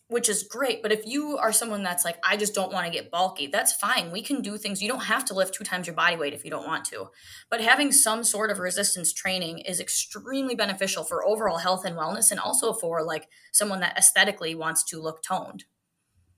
which 0.08 0.28
is 0.28 0.42
great. 0.42 0.82
But 0.82 0.90
if 0.90 1.06
you 1.06 1.36
are 1.36 1.52
someone 1.52 1.82
that's 1.82 2.04
like, 2.04 2.18
I 2.26 2.36
just 2.36 2.54
don't 2.54 2.72
want 2.72 2.86
to 2.86 2.92
get 2.92 3.10
bulky, 3.10 3.46
that's 3.46 3.74
fine. 3.74 4.10
We 4.10 4.22
can 4.22 4.40
do 4.40 4.56
things. 4.56 4.82
You 4.82 4.88
don't 4.88 5.04
have 5.04 5.24
to 5.26 5.34
lift 5.34 5.54
two 5.54 5.64
times 5.64 5.86
your 5.86 5.94
body 5.94 6.16
weight 6.16 6.32
if 6.32 6.44
you 6.44 6.50
don't 6.50 6.66
want 6.66 6.86
to. 6.86 7.10
But 7.50 7.60
having 7.60 7.92
some 7.92 8.24
sort 8.24 8.50
of 8.50 8.58
resistance 8.58 9.12
training 9.12 9.60
is 9.60 9.80
extremely 9.80 10.54
beneficial 10.54 11.04
for 11.04 11.24
overall 11.26 11.58
health 11.58 11.84
and 11.84 11.96
wellness, 11.96 12.30
and 12.30 12.40
also 12.40 12.72
for 12.72 13.02
like 13.02 13.28
someone 13.52 13.80
that 13.80 13.98
aesthetically 13.98 14.54
wants 14.54 14.82
to 14.84 15.00
look 15.00 15.22
toned. 15.22 15.64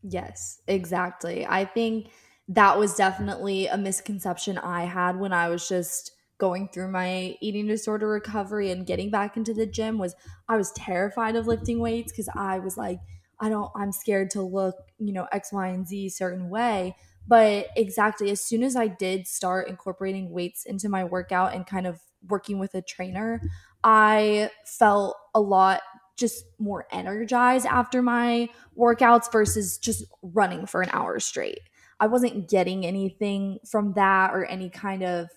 Yes, 0.02 0.60
exactly. 0.66 1.46
I 1.46 1.64
think 1.64 2.08
that 2.48 2.76
was 2.76 2.94
definitely 2.94 3.68
a 3.68 3.76
misconception 3.76 4.58
I 4.58 4.84
had 4.84 5.20
when 5.20 5.32
I 5.32 5.48
was 5.48 5.68
just 5.68 6.12
going 6.38 6.68
through 6.72 6.90
my 6.90 7.36
eating 7.40 7.66
disorder 7.68 8.08
recovery 8.08 8.70
and 8.70 8.86
getting 8.86 9.10
back 9.10 9.36
into 9.36 9.54
the 9.54 9.66
gym 9.66 9.98
was 9.98 10.16
I 10.48 10.56
was 10.56 10.72
terrified 10.72 11.36
of 11.36 11.46
lifting 11.46 11.78
weights 11.78 12.12
cuz 12.12 12.28
I 12.34 12.58
was 12.58 12.78
like 12.78 12.98
I 13.40 13.48
don't 13.48 13.70
I'm 13.74 13.92
scared 13.92 14.30
to 14.30 14.42
look, 14.42 14.76
you 14.98 15.12
know, 15.12 15.26
X 15.32 15.52
Y 15.52 15.68
and 15.68 15.86
Z 15.86 16.10
certain 16.10 16.50
way. 16.50 16.96
But 17.26 17.68
exactly 17.76 18.30
as 18.30 18.40
soon 18.40 18.62
as 18.62 18.76
I 18.76 18.88
did 18.88 19.26
start 19.26 19.68
incorporating 19.68 20.30
weights 20.30 20.64
into 20.64 20.88
my 20.88 21.04
workout 21.04 21.54
and 21.54 21.66
kind 21.66 21.86
of 21.86 22.00
working 22.28 22.58
with 22.58 22.74
a 22.74 22.82
trainer, 22.82 23.40
I 23.84 24.50
felt 24.64 25.16
a 25.34 25.40
lot 25.40 25.80
just 26.16 26.44
more 26.58 26.86
energized 26.92 27.66
after 27.66 28.02
my 28.02 28.48
workouts 28.76 29.32
versus 29.32 29.78
just 29.78 30.04
running 30.22 30.66
for 30.66 30.82
an 30.82 30.90
hour 30.92 31.18
straight. 31.18 31.60
I 31.98 32.06
wasn't 32.06 32.48
getting 32.48 32.84
anything 32.84 33.58
from 33.66 33.94
that 33.94 34.32
or 34.32 34.44
any 34.44 34.68
kind 34.70 35.02
of 35.02 35.28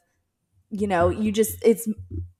you 0.73 0.87
know, 0.87 1.09
you 1.09 1.31
just 1.31 1.55
it's 1.63 1.87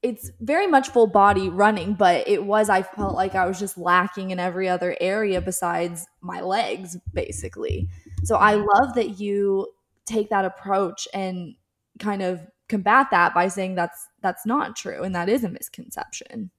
it's 0.02 0.32
very 0.42 0.66
much 0.66 0.90
full 0.90 1.06
body 1.06 1.50
running, 1.50 1.94
but 1.94 2.28
it 2.28 2.44
was 2.44 2.68
I 2.68 2.82
felt 2.82 3.14
like 3.14 3.36
I 3.36 3.46
was 3.46 3.60
just 3.60 3.78
lacking 3.78 4.32
in 4.32 4.40
every 4.40 4.68
other 4.68 4.98
area 5.00 5.40
besides 5.40 6.08
my 6.20 6.42
legs 6.42 6.98
basically. 7.14 7.90
So 8.24 8.38
I 8.38 8.56
mm-hmm. 8.56 8.66
love 8.74 8.96
that 8.96 9.20
you 9.20 9.68
take 10.06 10.30
that 10.32 10.46
approach 10.46 11.08
and 11.14 11.54
kind 12.00 12.24
of 12.24 12.42
combat 12.70 13.08
that 13.12 13.36
by 13.36 13.50
saying 13.50 13.76
that's 13.76 14.08
that's 14.22 14.48
not 14.48 14.76
true 14.76 15.04
and 15.04 15.14
that 15.14 15.30
is 15.30 15.44
a 15.44 15.50
misconception. 15.50 16.50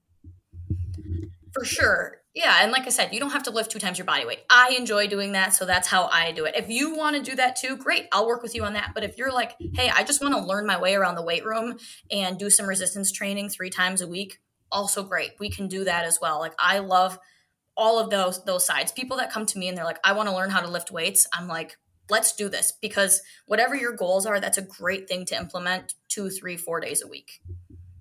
For 1.51 1.65
sure. 1.65 2.21
Yeah. 2.35 2.57
And 2.61 2.71
like 2.73 2.85
I 2.85 2.89
said, 2.89 3.13
you 3.13 3.21
don't 3.21 3.31
have 3.31 3.43
to 3.43 3.51
lift 3.51 3.71
two 3.71 3.79
times 3.79 3.97
your 3.97 4.05
body 4.05 4.25
weight. 4.25 4.41
I 4.49 4.75
enjoy 4.77 5.07
doing 5.07 5.31
that. 5.31 5.53
So 5.53 5.65
that's 5.65 5.87
how 5.87 6.07
I 6.07 6.33
do 6.33 6.43
it. 6.43 6.55
If 6.57 6.69
you 6.69 6.93
want 6.93 7.15
to 7.15 7.21
do 7.23 7.35
that 7.37 7.55
too, 7.55 7.77
great. 7.77 8.07
I'll 8.11 8.27
work 8.27 8.43
with 8.43 8.53
you 8.53 8.65
on 8.65 8.73
that. 8.73 8.91
But 8.93 9.05
if 9.05 9.17
you're 9.17 9.31
like, 9.31 9.55
hey, 9.73 9.89
I 9.89 10.03
just 10.03 10.21
want 10.21 10.35
to 10.35 10.41
learn 10.41 10.65
my 10.65 10.79
way 10.79 10.95
around 10.95 11.15
the 11.15 11.23
weight 11.23 11.45
room 11.45 11.77
and 12.11 12.37
do 12.37 12.49
some 12.49 12.67
resistance 12.67 13.13
training 13.13 13.49
three 13.49 13.69
times 13.69 14.01
a 14.01 14.07
week, 14.07 14.39
also 14.69 15.01
great. 15.01 15.31
We 15.39 15.49
can 15.49 15.69
do 15.69 15.85
that 15.85 16.03
as 16.03 16.19
well. 16.21 16.39
Like 16.39 16.53
I 16.59 16.79
love 16.79 17.17
all 17.77 17.99
of 17.99 18.09
those 18.09 18.43
those 18.43 18.65
sides. 18.65 18.91
People 18.91 19.15
that 19.17 19.31
come 19.31 19.45
to 19.45 19.57
me 19.57 19.69
and 19.69 19.77
they're 19.77 19.85
like, 19.85 19.99
I 20.03 20.11
want 20.11 20.27
to 20.27 20.35
learn 20.35 20.49
how 20.49 20.59
to 20.59 20.67
lift 20.67 20.91
weights. 20.91 21.27
I'm 21.33 21.47
like, 21.47 21.77
let's 22.09 22.35
do 22.35 22.49
this 22.49 22.73
because 22.81 23.21
whatever 23.47 23.75
your 23.75 23.95
goals 23.95 24.25
are, 24.25 24.41
that's 24.41 24.57
a 24.57 24.61
great 24.61 25.07
thing 25.07 25.25
to 25.25 25.37
implement 25.37 25.93
two, 26.09 26.29
three, 26.29 26.57
four 26.57 26.79
days 26.79 27.01
a 27.01 27.07
week. 27.07 27.39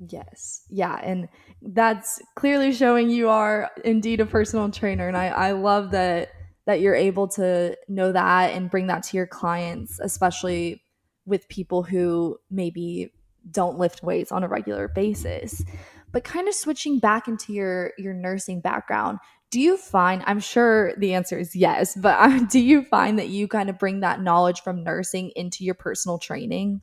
Yes. 0.00 0.64
Yeah. 0.68 1.00
And 1.02 1.28
that's 1.62 2.20
clearly 2.36 2.72
showing 2.72 3.10
you 3.10 3.28
are 3.28 3.70
indeed 3.84 4.20
a 4.20 4.26
personal 4.26 4.70
trainer. 4.70 5.08
And 5.08 5.16
I, 5.16 5.28
I 5.28 5.52
love 5.52 5.92
that 5.92 6.30
that 6.66 6.80
you're 6.80 6.94
able 6.94 7.28
to 7.28 7.76
know 7.88 8.10
that 8.10 8.52
and 8.52 8.70
bring 8.70 8.86
that 8.86 9.02
to 9.02 9.16
your 9.16 9.26
clients, 9.26 10.00
especially 10.00 10.82
with 11.26 11.46
people 11.48 11.82
who 11.82 12.38
maybe 12.50 13.12
don't 13.50 13.78
lift 13.78 14.02
weights 14.02 14.32
on 14.32 14.42
a 14.42 14.48
regular 14.48 14.88
basis. 14.88 15.62
But 16.10 16.24
kind 16.24 16.48
of 16.48 16.54
switching 16.54 17.00
back 17.00 17.28
into 17.28 17.52
your 17.52 17.92
your 17.98 18.14
nursing 18.14 18.60
background, 18.60 19.18
do 19.50 19.60
you 19.60 19.76
find 19.76 20.22
I'm 20.26 20.40
sure 20.40 20.94
the 20.96 21.14
answer 21.14 21.38
is 21.38 21.54
yes, 21.54 21.96
but 21.96 22.48
do 22.50 22.60
you 22.60 22.82
find 22.84 23.18
that 23.18 23.28
you 23.28 23.48
kind 23.48 23.68
of 23.68 23.78
bring 23.78 24.00
that 24.00 24.22
knowledge 24.22 24.62
from 24.62 24.84
nursing 24.84 25.32
into 25.36 25.64
your 25.64 25.74
personal 25.74 26.18
training? 26.18 26.80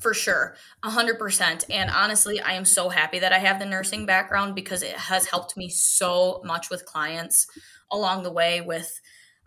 For 0.00 0.14
sure, 0.14 0.56
100%. 0.82 1.64
And 1.68 1.90
honestly, 1.90 2.40
I 2.40 2.54
am 2.54 2.64
so 2.64 2.88
happy 2.88 3.18
that 3.18 3.34
I 3.34 3.38
have 3.38 3.58
the 3.58 3.66
nursing 3.66 4.06
background 4.06 4.54
because 4.54 4.82
it 4.82 4.96
has 4.96 5.26
helped 5.26 5.58
me 5.58 5.68
so 5.68 6.40
much 6.42 6.70
with 6.70 6.86
clients 6.86 7.46
along 7.90 8.22
the 8.22 8.32
way 8.32 8.62
with 8.62 8.98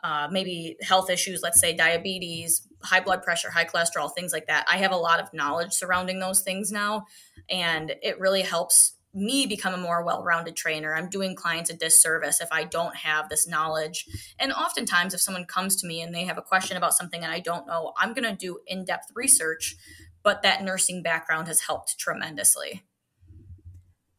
uh, 0.04 0.28
maybe 0.30 0.78
health 0.82 1.10
issues, 1.10 1.42
let's 1.42 1.60
say 1.60 1.76
diabetes, 1.76 2.68
high 2.84 3.00
blood 3.00 3.24
pressure, 3.24 3.50
high 3.50 3.66
cholesterol, 3.66 4.13
things 4.13 4.32
like 4.32 4.46
that. 4.48 4.66
I 4.70 4.78
have 4.78 4.92
a 4.92 4.98
lot 4.98 5.20
of 5.20 5.34
knowledge 5.34 5.74
surrounding 5.74 6.20
those 6.20 6.42
things 6.42 6.72
now, 6.72 7.06
and 7.50 7.96
it 8.02 8.20
really 8.20 8.42
helps 8.42 8.96
me 9.13 9.46
become 9.46 9.74
a 9.74 9.78
more 9.78 10.04
well-rounded 10.04 10.56
trainer. 10.56 10.96
I'm 10.96 11.08
doing 11.08 11.36
clients 11.36 11.70
a 11.70 11.76
disservice 11.76 12.42
if 12.42 12.50
I 12.52 12.63
don't 12.63 12.96
have 12.96 13.30
this 13.30 13.48
knowledge. 13.48 14.08
And 14.39 14.52
oftentimes 14.52 15.13
if 15.13 15.22
someone 15.22 15.46
comes 15.46 15.76
to 15.78 15.88
me 15.88 16.02
and 16.02 16.13
they 16.13 16.26
have 16.26 16.39
a 16.39 16.42
question 16.42 16.78
about 16.78 16.96
something 16.96 17.24
and 17.24 17.32
I 17.32 17.39
don't 17.39 17.68
know, 17.68 17.94
I'm 17.98 18.13
going 18.13 18.28
to 18.28 18.36
do 18.36 18.60
in-depth 18.66 19.12
research 19.13 19.76
but 20.23 20.41
that 20.43 20.63
nursing 20.63 21.03
background 21.03 21.47
has 21.47 21.62
helped 21.62 21.97
tremendously. 21.99 22.83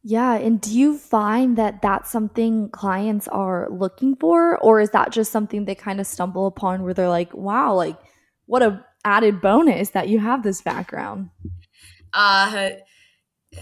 Yeah. 0.07 0.35
And 0.35 0.61
do 0.61 0.71
you 0.71 0.99
find 0.99 1.57
that 1.57 1.81
that's 1.81 2.11
something 2.11 2.69
clients 2.69 3.27
are 3.27 3.67
looking 3.71 4.15
for? 4.15 4.57
Or 4.59 4.79
is 4.79 4.91
that 4.91 5.11
just 5.11 5.31
something 5.31 5.65
they 5.65 5.73
kind 5.73 5.99
of 5.99 6.05
stumble 6.05 6.45
upon 6.45 6.83
where 6.83 6.93
they're 6.93 7.09
like, 7.09 7.33
wow, 7.33 7.73
like 7.73 7.97
what 8.45 8.61
a 8.61 8.85
added 9.03 9.41
bonus 9.41 9.89
that 9.91 10.07
you 10.07 10.19
have 10.19 10.43
this 10.43 10.61
background? 10.61 11.31
Uh, 12.13 12.69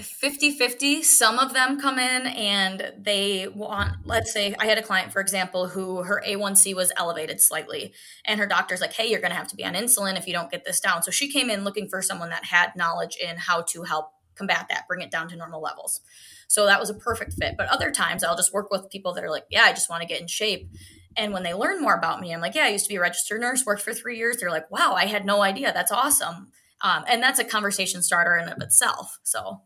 50 0.02 0.58
50 0.58 1.04
some 1.04 1.40
of 1.40 1.54
them 1.54 1.80
come 1.80 2.00
in 2.00 2.28
and 2.28 2.94
they 2.98 3.48
want 3.48 3.94
let's 4.06 4.34
say 4.34 4.56
i 4.60 4.66
had 4.66 4.78
a 4.78 4.84
client 4.84 5.12
for 5.12 5.22
example 5.22 5.68
who 5.68 6.04
her 6.04 6.22
a1c 6.26 6.76
was 6.76 6.92
elevated 6.98 7.40
slightly 7.40 7.94
and 8.26 8.40
her 8.40 8.48
doctor's 8.48 8.82
like 8.82 8.94
hey 8.94 9.10
you're 9.10 9.22
going 9.22 9.32
to 9.32 9.38
have 9.38 9.48
to 9.48 9.56
be 9.56 9.64
on 9.64 9.74
insulin 9.74 10.18
if 10.18 10.28
you 10.28 10.34
don't 10.34 10.52
get 10.52 10.66
this 10.66 10.80
down. 10.80 11.04
So 11.04 11.12
she 11.12 11.30
came 11.30 11.50
in 11.50 11.64
looking 11.64 11.88
for 11.88 12.02
someone 12.02 12.30
that 12.30 12.46
had 12.46 12.76
knowledge 12.76 13.18
in 13.22 13.38
how 13.38 13.62
to 13.62 13.84
help 13.84 14.12
combat 14.36 14.66
that 14.70 14.88
bring 14.88 15.02
it 15.02 15.12
down 15.12 15.30
to 15.30 15.36
normal 15.36 15.62
levels. 15.62 16.02
So 16.48 16.66
that 16.66 16.80
was 16.80 16.90
a 16.90 16.96
perfect 16.96 17.34
fit. 17.34 17.56
But 17.58 17.68
other 17.70 17.92
times 17.92 18.24
i'll 18.24 18.36
just 18.36 18.54
work 18.54 18.72
with 18.72 18.90
people 18.90 19.14
that 19.14 19.24
are 19.24 19.30
like 19.30 19.46
yeah 19.50 19.64
i 19.64 19.72
just 19.72 19.90
want 19.90 20.02
to 20.02 20.08
get 20.08 20.22
in 20.22 20.28
shape. 20.28 20.70
And 21.16 21.32
when 21.32 21.44
they 21.44 21.54
learn 21.54 21.82
more 21.82 21.96
about 21.96 22.22
me 22.22 22.34
i'm 22.34 22.42
like 22.42 22.56
yeah 22.56 22.66
i 22.66 22.70
used 22.70 22.86
to 22.86 22.90
be 22.90 22.96
a 22.96 23.02
registered 23.02 23.42
nurse 23.42 23.66
worked 23.66 23.82
for 23.82 23.94
three 23.94 24.18
years. 24.18 24.38
They're 24.38 24.50
like 24.50 24.70
wow 24.72 24.94
i 24.96 25.06
had 25.06 25.26
no 25.26 25.42
idea. 25.42 25.72
That's 25.74 25.92
awesome. 25.92 26.50
Um, 26.82 27.06
and 27.08 27.24
that's 27.24 27.40
a 27.40 27.46
conversation 27.46 28.04
starter 28.04 28.36
in 28.36 28.50
of 28.50 28.62
itself. 28.62 29.18
So 29.24 29.62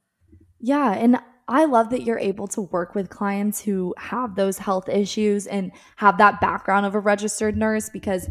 yeah. 0.60 0.94
And 0.94 1.20
I 1.48 1.66
love 1.66 1.90
that 1.92 2.04
you're 2.04 2.20
able 2.20 2.48
to 2.50 2.62
work 2.62 2.94
with 2.94 3.10
clients 3.10 3.62
who 3.62 3.96
have 3.98 4.36
those 4.36 4.58
health 4.58 4.90
issues 4.90 5.48
and 5.48 5.72
have 5.96 6.18
that 6.18 6.42
background 6.42 6.86
of 6.86 6.94
a 6.94 7.00
registered 7.00 7.56
nurse 7.56 7.90
because 7.90 8.28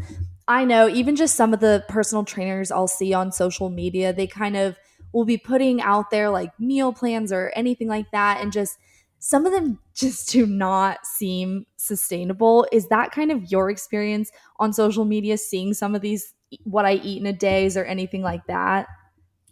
I 0.47 0.65
know 0.65 0.87
even 0.87 1.15
just 1.15 1.35
some 1.35 1.53
of 1.53 1.59
the 1.59 1.83
personal 1.89 2.23
trainers 2.23 2.71
I'll 2.71 2.87
see 2.87 3.13
on 3.13 3.31
social 3.31 3.69
media, 3.69 4.13
they 4.13 4.27
kind 4.27 4.55
of 4.55 4.77
will 5.13 5.25
be 5.25 5.37
putting 5.37 5.81
out 5.81 6.11
there 6.11 6.29
like 6.29 6.57
meal 6.59 6.93
plans 6.93 7.31
or 7.31 7.51
anything 7.55 7.87
like 7.87 8.11
that. 8.11 8.39
And 8.41 8.51
just 8.51 8.77
some 9.19 9.45
of 9.45 9.51
them 9.51 9.79
just 9.95 10.29
do 10.29 10.45
not 10.45 11.05
seem 11.05 11.65
sustainable. 11.75 12.67
Is 12.71 12.87
that 12.89 13.11
kind 13.11 13.31
of 13.31 13.51
your 13.51 13.71
experience 13.71 14.31
on 14.59 14.73
social 14.73 15.05
media, 15.05 15.37
seeing 15.37 15.73
some 15.73 15.95
of 15.95 16.01
these, 16.01 16.33
what 16.63 16.85
I 16.85 16.93
eat 16.93 17.19
in 17.19 17.25
a 17.25 17.33
days 17.33 17.75
or 17.75 17.83
anything 17.83 18.21
like 18.21 18.45
that? 18.47 18.87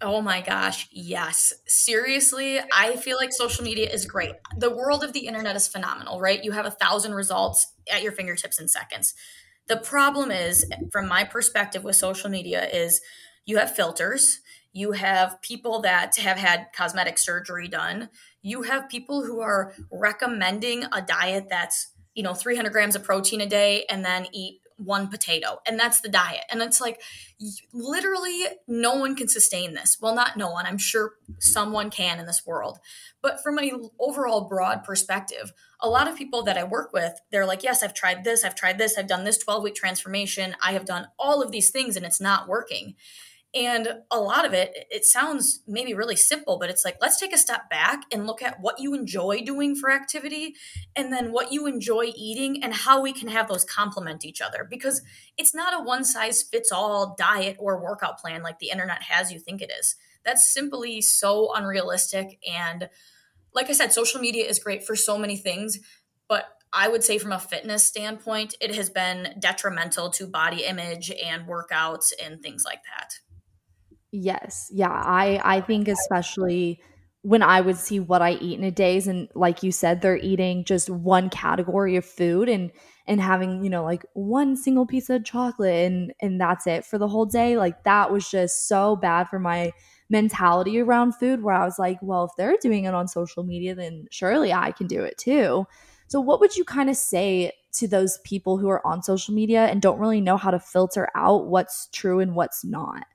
Oh 0.02 0.22
my 0.22 0.42
gosh, 0.42 0.88
yes. 0.92 1.54
Seriously, 1.68 2.60
I 2.74 2.98
feel 2.98 3.18
like 3.18 3.32
social 3.32 3.64
media 3.64 3.90
is 3.90 4.06
great. 4.06 4.34
The 4.58 4.70
world 4.70 5.04
of 5.04 5.14
the 5.14 5.26
internet 5.26 5.56
is 5.56 5.70
phenomenal, 5.70 6.20
right? 6.20 6.44
You 6.44 6.52
have 6.52 6.66
a 6.66 6.72
thousand 6.72 7.14
results 7.14 7.74
at 7.92 8.04
your 8.04 8.12
fingertips 8.12 8.60
in 8.60 8.68
seconds. 8.68 9.14
The 9.68 9.78
problem 9.78 10.32
is, 10.32 10.66
from 10.92 11.08
my 11.08 11.24
perspective 11.24 11.84
with 11.84 11.96
social 11.96 12.30
media, 12.30 12.68
is 12.68 13.00
you 13.46 13.58
have 13.58 13.74
filters, 13.74 14.42
you 14.74 14.92
have 14.92 15.42
people 15.42 15.82
that 15.82 16.18
have 16.18 16.38
had 16.38 16.68
cosmetic 16.76 17.18
surgery 17.18 17.70
done, 17.70 18.10
you 18.42 18.64
have 18.64 18.90
people 18.90 19.24
who 19.26 19.40
are 19.40 19.74
recommending 19.92 20.84
a 20.92 21.02
diet 21.02 21.48
that's 21.50 21.92
you 22.14 22.24
know 22.24 22.34
300 22.34 22.72
grams 22.72 22.96
of 22.96 23.04
protein 23.04 23.42
a 23.42 23.46
day 23.48 23.86
and 23.90 24.04
then 24.04 24.28
eat 24.34 24.60
one 24.78 25.08
potato 25.08 25.60
and 25.68 25.80
that's 25.80 26.02
the 26.02 26.10
diet. 26.10 26.44
And 26.50 26.62
it's 26.62 26.82
like 26.82 27.02
literally 27.74 28.44
no 28.68 28.96
one 28.96 29.16
can 29.16 29.28
sustain 29.28 29.74
this. 29.74 29.98
Well 30.02 30.16
not 30.16 30.38
no 30.38 30.52
one 30.52 30.66
i'm 30.66 30.78
sure 30.78 31.14
someone 31.40 31.90
can 31.90 32.20
in 32.20 32.26
this 32.26 32.46
world. 32.46 32.80
But 33.22 33.42
from 33.42 33.58
an 33.58 33.90
overall 34.00 34.48
broad 34.48 34.84
perspective 34.84 35.54
a 35.82 35.90
lot 35.90 36.08
of 36.08 36.16
people 36.16 36.44
that 36.44 36.58
i 36.58 36.64
work 36.64 36.92
with 36.94 37.14
they're 37.32 37.46
like 37.46 37.64
yes 37.64 37.84
i've 37.84 37.94
tried 37.94 38.24
this 38.24 38.44
i've 38.44 38.56
tried 38.56 38.78
this 38.78 38.98
i've 38.98 39.08
done 39.08 39.24
this 39.24 39.38
12 39.38 39.64
week 39.64 39.76
transformation 39.76 40.56
i 40.64 40.72
have 40.72 40.86
done 40.86 41.08
all 41.20 41.42
of 41.42 41.52
these 41.52 41.70
things 41.70 41.96
and 41.96 42.06
it's 42.06 42.22
not 42.22 42.48
working 42.48 42.96
and 43.56 43.88
a 44.12 44.20
lot 44.20 44.44
of 44.44 44.54
it, 44.54 44.86
it 44.92 45.06
sounds 45.06 45.62
maybe 45.66 45.94
really 45.94 46.18
simple, 46.18 46.60
but 46.60 46.70
it's 46.70 46.84
like, 46.84 46.98
let's 47.00 47.18
take 47.18 47.34
a 47.34 47.38
step 47.38 47.70
back 47.70 48.04
and 48.12 48.28
look 48.28 48.42
at 48.42 48.60
what 48.60 48.80
you 48.80 48.94
enjoy 48.94 49.44
doing 49.44 49.76
for 49.78 49.90
activity 49.90 50.56
and 50.94 51.14
then 51.14 51.32
what 51.32 51.54
you 51.54 51.66
enjoy 51.66 52.12
eating 52.18 52.62
and 52.62 52.74
how 52.74 53.02
we 53.02 53.14
can 53.14 53.30
have 53.30 53.48
those 53.48 53.64
complement 53.64 54.26
each 54.26 54.42
other. 54.42 54.68
Because 54.70 55.02
it's 55.38 55.56
not 55.56 55.74
a 55.74 55.82
one 55.82 56.04
size 56.04 56.44
fits 56.44 56.70
all 56.70 57.16
diet 57.18 57.56
or 57.58 57.82
workout 57.82 58.20
plan 58.20 58.44
like 58.44 58.60
the 58.60 58.72
internet 58.72 59.04
has 59.04 59.32
you 59.32 59.40
think 59.40 59.62
it 59.62 59.72
is. 59.80 59.96
That's 60.26 60.52
simply 60.54 61.02
so 61.02 61.54
unrealistic. 61.56 62.38
And 62.46 62.90
like 63.54 63.70
I 63.70 63.74
said, 63.74 63.94
social 63.94 64.20
media 64.20 64.44
is 64.44 64.60
great 64.60 64.86
for 64.86 64.98
so 64.98 65.18
many 65.18 65.38
things, 65.38 65.80
but 66.28 66.46
I 66.74 66.90
would 66.90 67.06
say 67.06 67.20
from 67.20 67.32
a 67.32 67.40
fitness 67.40 67.88
standpoint, 67.88 68.56
it 68.60 68.76
has 68.76 68.90
been 68.90 69.36
detrimental 69.40 70.10
to 70.10 70.28
body 70.28 70.66
image 70.66 71.10
and 71.10 71.48
workouts 71.48 72.12
and 72.22 72.42
things 72.42 72.64
like 72.66 72.82
that. 72.84 73.20
Yes. 74.12 74.70
Yeah. 74.72 74.90
I 74.92 75.42
I 75.44 75.62
think 75.62 75.88
especially 75.88 76.80
when 77.22 77.42
I 77.42 77.60
would 77.60 77.76
see 77.78 78.00
what 78.00 78.22
I 78.22 78.34
eat 78.34 78.60
in 78.60 78.64
a 78.64 78.72
days 78.72 79.08
and 79.08 79.28
like 79.34 79.64
you 79.64 79.72
said 79.72 80.02
they're 80.02 80.18
eating 80.18 80.64
just 80.64 80.90
one 80.92 81.30
category 81.30 81.96
of 81.96 82.06
food 82.06 82.48
and 82.48 82.72
and 83.08 83.20
having, 83.22 83.64
you 83.64 83.70
know, 83.70 83.84
like 83.84 84.04
one 84.14 84.56
single 84.56 84.86
piece 84.86 85.10
of 85.10 85.26
chocolate 85.26 85.92
and 85.92 86.14
and 86.22 86.40
that's 86.40 86.68
it 86.68 86.86
for 86.86 86.98
the 86.98 87.08
whole 87.08 87.26
day. 87.26 87.58
Like 87.58 87.84
that 87.84 88.12
was 88.12 88.30
just 88.30 88.68
so 88.68 88.96
bad 88.96 89.28
for 89.30 89.40
my 89.40 89.72
mentality 90.10 90.80
around 90.80 91.14
food 91.16 91.42
where 91.42 91.56
I 91.56 91.66
was 91.66 91.80
like, 91.80 91.98
well, 92.02 92.26
if 92.26 92.32
they're 92.38 92.58
doing 92.62 92.86
it 92.86 92.94
on 92.94 93.08
social 93.08 93.44
media 93.44 93.76
then 93.76 94.06
surely 94.12 94.54
I 94.54 94.72
can 94.72 94.88
do 94.88 95.04
it 95.04 95.18
too. 95.18 95.66
So 96.08 96.22
what 96.22 96.40
would 96.40 96.56
you 96.56 96.64
kind 96.64 96.90
of 96.92 96.96
say 96.96 97.52
to 97.74 97.88
those 97.88 98.20
people 98.24 98.58
who 98.60 98.70
are 98.70 98.86
on 98.86 99.02
social 99.02 99.34
media 99.34 99.66
and 99.66 99.82
don't 99.82 100.00
really 100.00 100.22
know 100.22 100.38
how 100.38 100.52
to 100.52 100.60
filter 100.60 101.10
out 101.16 101.48
what's 101.48 101.90
true 101.92 102.20
and 102.20 102.36
what's 102.36 102.64
not? 102.64 103.06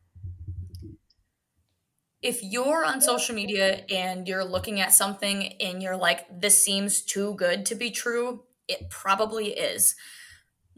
If 2.22 2.42
you're 2.42 2.84
on 2.84 3.00
social 3.00 3.34
media 3.34 3.84
and 3.90 4.28
you're 4.28 4.44
looking 4.44 4.80
at 4.80 4.92
something 4.92 5.54
and 5.60 5.82
you're 5.82 5.96
like, 5.96 6.26
this 6.40 6.62
seems 6.62 7.00
too 7.00 7.34
good 7.34 7.64
to 7.66 7.74
be 7.74 7.90
true, 7.90 8.44
it 8.68 8.90
probably 8.90 9.48
is. 9.48 9.96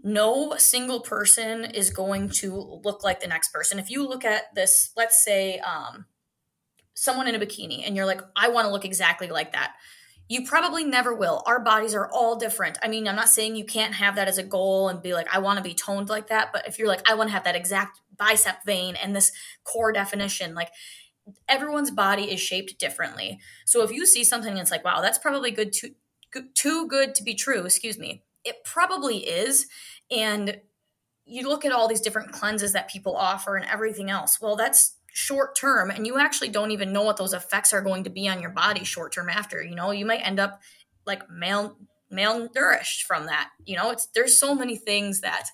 No 0.04 0.54
single 0.56 1.00
person 1.00 1.64
is 1.64 1.90
going 1.90 2.28
to 2.30 2.80
look 2.84 3.04
like 3.04 3.20
the 3.20 3.26
next 3.26 3.52
person. 3.52 3.78
If 3.78 3.90
you 3.90 4.06
look 4.06 4.24
at 4.24 4.54
this, 4.54 4.92
let's 4.96 5.24
say 5.24 5.58
um, 5.60 6.06
someone 6.94 7.28
in 7.28 7.34
a 7.34 7.38
bikini, 7.38 7.86
and 7.86 7.96
you're 7.96 8.06
like, 8.06 8.20
I 8.36 8.48
want 8.48 8.66
to 8.66 8.72
look 8.72 8.84
exactly 8.84 9.28
like 9.28 9.52
that. 9.52 9.74
You 10.28 10.46
probably 10.46 10.84
never 10.84 11.14
will. 11.14 11.42
Our 11.46 11.60
bodies 11.60 11.94
are 11.94 12.08
all 12.08 12.36
different. 12.36 12.78
I 12.82 12.88
mean, 12.88 13.06
I'm 13.06 13.16
not 13.16 13.28
saying 13.28 13.56
you 13.56 13.64
can't 13.64 13.94
have 13.94 14.16
that 14.16 14.28
as 14.28 14.38
a 14.38 14.42
goal 14.42 14.88
and 14.88 15.02
be 15.02 15.12
like, 15.12 15.32
I 15.34 15.40
want 15.40 15.58
to 15.58 15.62
be 15.62 15.74
toned 15.74 16.08
like 16.08 16.28
that. 16.28 16.50
But 16.52 16.66
if 16.66 16.78
you're 16.78 16.88
like, 16.88 17.08
I 17.08 17.14
want 17.14 17.28
to 17.28 17.34
have 17.34 17.44
that 17.44 17.56
exact 17.56 18.00
bicep 18.16 18.64
vein 18.64 18.96
and 18.96 19.14
this 19.14 19.32
core 19.64 19.92
definition, 19.92 20.54
like 20.54 20.70
everyone's 21.48 21.90
body 21.90 22.24
is 22.24 22.40
shaped 22.40 22.78
differently. 22.78 23.40
So 23.64 23.82
if 23.82 23.90
you 23.90 24.06
see 24.06 24.24
something 24.24 24.56
it's 24.56 24.70
like, 24.70 24.84
wow, 24.84 25.00
that's 25.00 25.18
probably 25.18 25.50
good 25.50 25.72
to 25.74 25.90
too 26.54 26.88
good 26.88 27.14
to 27.14 27.22
be 27.22 27.34
true, 27.34 27.64
excuse 27.64 27.98
me. 27.98 28.22
It 28.44 28.64
probably 28.64 29.18
is. 29.18 29.66
And 30.10 30.60
you 31.24 31.48
look 31.48 31.64
at 31.64 31.72
all 31.72 31.88
these 31.88 32.00
different 32.00 32.32
cleanses 32.32 32.72
that 32.72 32.88
people 32.88 33.16
offer 33.16 33.56
and 33.56 33.66
everything 33.66 34.10
else. 34.10 34.40
Well, 34.40 34.56
that's 34.56 34.96
short 35.14 35.54
term 35.54 35.90
and 35.90 36.06
you 36.06 36.18
actually 36.18 36.48
don't 36.48 36.70
even 36.70 36.90
know 36.90 37.02
what 37.02 37.18
those 37.18 37.34
effects 37.34 37.74
are 37.74 37.82
going 37.82 38.02
to 38.02 38.08
be 38.08 38.26
on 38.28 38.40
your 38.40 38.50
body 38.50 38.82
short 38.82 39.12
term 39.12 39.28
after. 39.28 39.62
You 39.62 39.74
know, 39.74 39.90
you 39.90 40.06
might 40.06 40.26
end 40.26 40.40
up 40.40 40.60
like 41.06 41.28
male 41.30 41.76
malnourished 42.12 43.02
from 43.02 43.26
that. 43.26 43.50
You 43.64 43.76
know, 43.76 43.90
it's 43.90 44.06
there's 44.14 44.38
so 44.38 44.54
many 44.54 44.76
things 44.76 45.20
that 45.20 45.48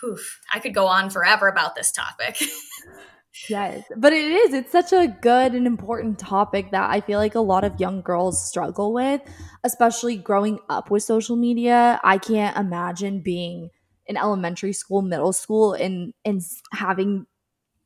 whew, 0.00 0.18
I 0.52 0.58
could 0.58 0.74
go 0.74 0.86
on 0.86 1.10
forever 1.10 1.48
about 1.48 1.74
this 1.74 1.92
topic. 1.92 2.38
Yes, 3.48 3.82
but 3.96 4.12
it 4.12 4.24
is. 4.30 4.54
It's 4.54 4.72
such 4.72 4.92
a 4.92 5.08
good 5.20 5.54
and 5.54 5.66
important 5.66 6.18
topic 6.18 6.70
that 6.70 6.88
I 6.88 7.00
feel 7.00 7.18
like 7.18 7.34
a 7.34 7.40
lot 7.40 7.64
of 7.64 7.78
young 7.80 8.00
girls 8.00 8.42
struggle 8.46 8.92
with, 8.92 9.20
especially 9.64 10.16
growing 10.16 10.58
up 10.70 10.90
with 10.90 11.02
social 11.02 11.36
media. 11.36 12.00
I 12.04 12.18
can't 12.18 12.56
imagine 12.56 13.20
being 13.20 13.70
in 14.06 14.16
elementary 14.16 14.72
school, 14.72 15.02
middle 15.02 15.32
school, 15.32 15.74
and 15.74 16.14
and 16.24 16.40
having 16.72 17.26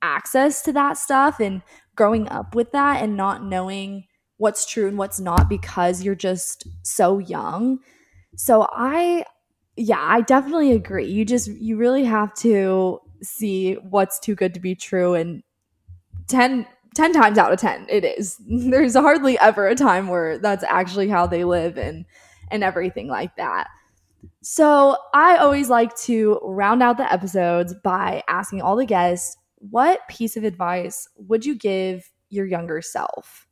access 0.02 0.62
to 0.64 0.72
that 0.74 0.98
stuff 0.98 1.40
and 1.40 1.62
growing 1.96 2.28
up 2.28 2.54
with 2.54 2.72
that 2.72 3.02
and 3.02 3.16
not 3.16 3.44
knowing 3.44 4.04
what's 4.38 4.66
true 4.66 4.88
and 4.88 4.98
what's 4.98 5.20
not 5.20 5.48
because 5.48 6.02
you're 6.04 6.14
just 6.16 6.66
so 6.82 7.18
young. 7.18 7.80
So 8.36 8.66
I 8.72 9.24
yeah, 9.76 10.00
I 10.00 10.22
definitely 10.22 10.72
agree. 10.72 11.06
You 11.06 11.24
just 11.24 11.48
you 11.48 11.76
really 11.76 12.04
have 12.04 12.34
to 12.36 13.00
see 13.22 13.74
what's 13.74 14.18
too 14.18 14.34
good 14.34 14.54
to 14.54 14.60
be 14.60 14.74
true 14.74 15.14
and 15.14 15.42
10 16.28 16.66
10 16.94 17.12
times 17.12 17.36
out 17.36 17.52
of 17.52 17.58
10 17.58 17.86
it 17.88 18.04
is. 18.04 18.40
There's 18.48 18.94
hardly 18.94 19.38
ever 19.38 19.66
a 19.68 19.74
time 19.74 20.08
where 20.08 20.38
that's 20.38 20.64
actually 20.64 21.08
how 21.08 21.26
they 21.26 21.44
live 21.44 21.76
and 21.76 22.04
and 22.50 22.62
everything 22.62 23.08
like 23.08 23.36
that. 23.36 23.68
So 24.42 24.96
i 25.14 25.36
always 25.36 25.68
like 25.68 25.96
to 25.96 26.40
round 26.42 26.82
out 26.82 26.96
the 26.96 27.12
episodes 27.12 27.74
by 27.82 28.22
asking 28.28 28.62
all 28.62 28.76
the 28.76 28.86
guests 28.86 29.36
what 29.58 30.06
piece 30.08 30.36
of 30.36 30.44
advice 30.44 31.08
would 31.16 31.44
you 31.44 31.54
give 31.54 32.10
your 32.28 32.46
younger 32.46 32.82
self? 32.82 33.48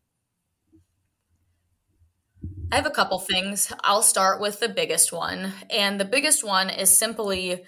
I 2.70 2.77
have 2.77 2.87
a 2.87 2.90
couple 2.90 3.18
things. 3.18 3.72
I'll 3.83 4.03
start 4.03 4.40
with 4.40 4.61
the 4.61 4.68
biggest 4.68 5.12
one 5.12 5.53
and 5.70 6.00
the 6.00 6.05
biggest 6.05 6.44
one 6.44 6.70
is 6.70 6.96
simply 6.96 7.64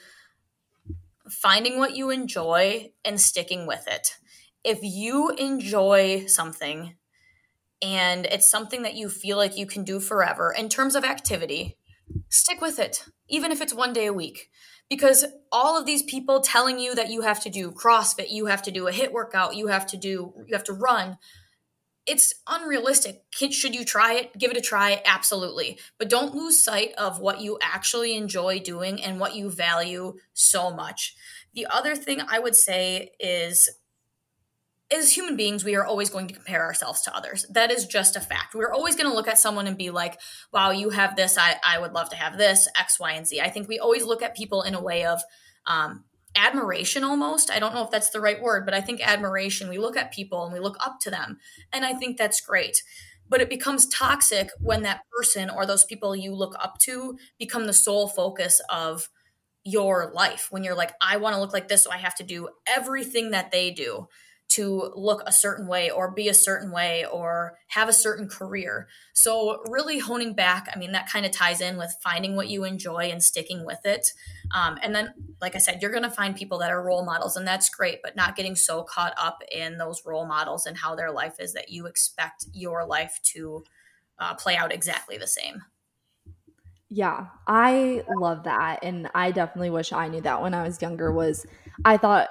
finding 1.31 1.79
what 1.79 1.97
you 1.97 2.11
enjoy 2.11 2.93
and 3.05 3.21
sticking 3.21 3.67
with 3.67 3.87
it. 3.87 4.17
If 4.65 4.81
you 4.83 5.31
enjoy 5.31 6.27
something 6.27 6.97
and 7.83 8.27
it's 8.27 8.49
something 8.49 8.83
that 8.83 8.95
you 8.95 9.09
feel 9.09 9.37
like 9.37 9.57
you 9.57 9.67
can 9.67 9.85
do 9.85 10.01
forever 10.01 10.55
in 10.57 10.69
terms 10.69 10.95
of 10.95 11.05
activity, 11.05 11.77
stick 12.29 12.61
with 12.61 12.79
it, 12.79 13.05
even 13.29 13.53
if 13.53 13.61
it's 13.61 13.75
one 13.75 13.93
day 13.93 14.07
a 14.07 14.13
week. 14.13 14.51
Because 14.89 15.25
all 15.51 15.77
of 15.79 15.85
these 15.85 16.03
people 16.03 16.41
telling 16.41 16.79
you 16.79 16.95
that 16.95 17.11
you 17.11 17.23
have 17.23 17.41
to 17.43 17.51
do 17.51 17.73
CrossFit, 17.73 18.31
you 18.31 18.47
have 18.47 18.63
to 18.63 18.71
do 18.71 18.87
a 18.87 18.93
HIIT 18.93 19.13
workout, 19.13 19.57
you 19.57 19.67
have 19.67 19.87
to 19.87 19.97
do, 19.97 20.33
you 20.47 20.55
have 20.55 20.65
to 20.65 20.73
run, 20.73 21.19
it's 22.07 22.35
unrealistic. 22.47 23.25
Should 23.33 23.75
you 23.75 23.85
try 23.85 24.15
it? 24.15 24.39
Give 24.39 24.51
it 24.51 24.57
a 24.57 24.61
try, 24.61 25.03
absolutely. 25.05 25.79
But 25.99 26.09
don't 26.09 26.35
lose 26.35 26.63
sight 26.63 26.93
of 26.97 27.21
what 27.21 27.41
you 27.41 27.59
actually 27.61 28.17
enjoy 28.17 28.61
doing 28.61 29.03
and 29.03 29.19
what 29.19 29.35
you 29.35 29.51
value 29.51 30.15
so 30.33 30.71
much. 30.71 31.17
The 31.55 31.67
other 31.67 31.97
thing 31.97 32.21
I 32.29 32.39
would 32.39 32.55
say 32.55 33.11
is 33.19 33.69
as 34.93 35.17
human 35.17 35.37
beings, 35.37 35.65
we 35.65 35.75
are 35.75 35.85
always 35.85 36.11
going 36.11 36.29
to 36.29 36.35
compare 36.35 36.63
ourselves 36.63 37.03
to 37.03 37.17
others. 37.17 37.45
That 37.51 37.73
is 37.73 37.87
just 37.87 38.15
a 38.15 38.21
fact. 38.21 38.55
We're 38.55 38.73
always 38.73 38.95
going 38.95 39.11
to 39.11 39.15
look 39.15 39.27
at 39.27 39.39
someone 39.39 39.67
and 39.67 39.77
be 39.77 39.91
like, 39.91 40.21
wow, 40.53 40.71
you 40.71 40.91
have 40.91 41.17
this. 41.17 41.37
I, 41.37 41.57
I 41.67 41.81
would 41.81 41.93
love 41.93 42.11
to 42.11 42.17
have 42.17 42.39
this, 42.39 42.69
X, 42.79 43.01
Y, 43.01 43.13
and 43.13 43.27
Z. 43.27 43.41
I 43.41 43.51
think 43.51 43.69
we 43.69 43.81
always 43.81 44.05
look 44.05 44.23
at 44.23 44.37
people 44.37 44.63
in 44.63 44.75
a 44.75 44.83
way 44.83 45.05
of 45.05 45.21
um, 45.67 46.05
admiration 46.37 47.05
almost. 47.05 47.51
I 47.51 47.59
don't 47.59 47.75
know 47.75 47.85
if 47.85 47.91
that's 47.91 48.11
the 48.11 48.21
right 48.21 48.41
word, 48.41 48.65
but 48.65 48.75
I 48.75 48.81
think 48.81 49.01
admiration. 49.01 49.69
We 49.69 49.79
look 49.79 49.97
at 49.97 50.13
people 50.13 50.45
and 50.45 50.53
we 50.53 50.61
look 50.61 50.77
up 50.81 51.01
to 51.01 51.11
them. 51.11 51.39
And 51.73 51.85
I 51.85 51.95
think 51.95 52.17
that's 52.17 52.41
great. 52.41 52.83
But 53.29 53.41
it 53.41 53.51
becomes 53.51 53.89
toxic 53.89 54.51
when 54.61 54.83
that 54.83 55.01
person 55.17 55.51
or 55.51 55.67
those 55.67 55.85
people 55.85 56.15
you 56.15 56.35
look 56.35 56.55
up 56.61 56.79
to 56.83 57.19
become 57.39 57.67
the 57.67 57.73
sole 57.73 58.09
focus 58.09 58.61
of 58.71 59.09
your 59.65 60.13
life. 60.15 60.47
When 60.51 60.63
you're 60.63 60.77
like, 60.77 60.93
I 61.01 61.17
want 61.17 61.35
to 61.35 61.41
look 61.41 61.53
like 61.53 61.67
this, 61.67 61.83
so 61.83 61.91
I 61.91 61.97
have 61.97 62.15
to 62.17 62.25
do 62.25 62.49
everything 62.69 63.33
that 63.33 63.51
they 63.51 63.73
do 63.73 64.07
to 64.49 64.93
look 64.95 65.23
a 65.27 65.33
certain 65.33 65.67
way 65.67 65.91
or 65.91 66.11
be 66.11 66.29
a 66.29 66.35
certain 66.35 66.71
way 66.71 67.05
or 67.05 67.59
have 67.69 67.89
a 67.89 67.93
certain 67.93 68.29
career. 68.29 68.89
So, 69.13 69.63
really 69.69 69.99
honing 69.99 70.35
back, 70.35 70.69
I 70.75 70.79
mean, 70.79 70.93
that 70.93 71.11
kind 71.11 71.27
of 71.27 71.33
ties 71.33 71.61
in 71.61 71.77
with 71.77 71.95
finding 72.03 72.37
what 72.37 72.49
you 72.49 72.65
enjoy 72.65 73.11
and 73.11 73.23
sticking 73.23 73.67
with 73.67 73.85
it. 73.85 74.07
Um, 74.55 74.79
and 74.83 74.95
then, 74.95 75.13
like 75.41 75.57
I 75.57 75.59
said, 75.59 75.83
you're 75.83 75.91
going 75.91 76.05
to 76.05 76.11
find 76.11 76.37
people 76.37 76.59
that 76.59 76.71
are 76.71 76.83
role 76.83 77.05
models, 77.05 77.37
and 77.37 77.47
that's 77.47 77.69
great, 77.69 78.01
but 78.03 78.17
not 78.17 78.37
getting 78.37 78.55
so 78.55 78.83
caught 78.85 79.15
up 79.19 79.43
in 79.51 79.79
those 79.79 80.03
role 80.07 80.27
models 80.27 80.67
and 80.67 80.77
how 80.77 80.95
their 80.95 81.11
life 81.11 81.41
is 81.41 81.53
that 81.55 81.71
you 81.71 81.87
expect 81.87 82.47
your 82.53 82.87
life 82.87 83.19
to 83.25 83.65
uh, 84.19 84.35
play 84.35 84.57
out 84.57 84.73
exactly 84.73 85.19
the 85.19 85.27
same. 85.27 85.63
Yeah, 86.89 87.27
I 87.49 88.05
love 88.17 88.45
that. 88.45 88.81
And 88.83 89.11
I 89.15 89.33
definitely 89.33 89.71
wish 89.71 89.93
I 89.93 90.09
knew 90.09 90.21
that 90.21 90.41
when 90.41 90.55
I 90.55 90.63
was 90.63 90.81
younger 90.81 91.13
was 91.13 91.45
I 91.85 91.97
thought 91.97 92.29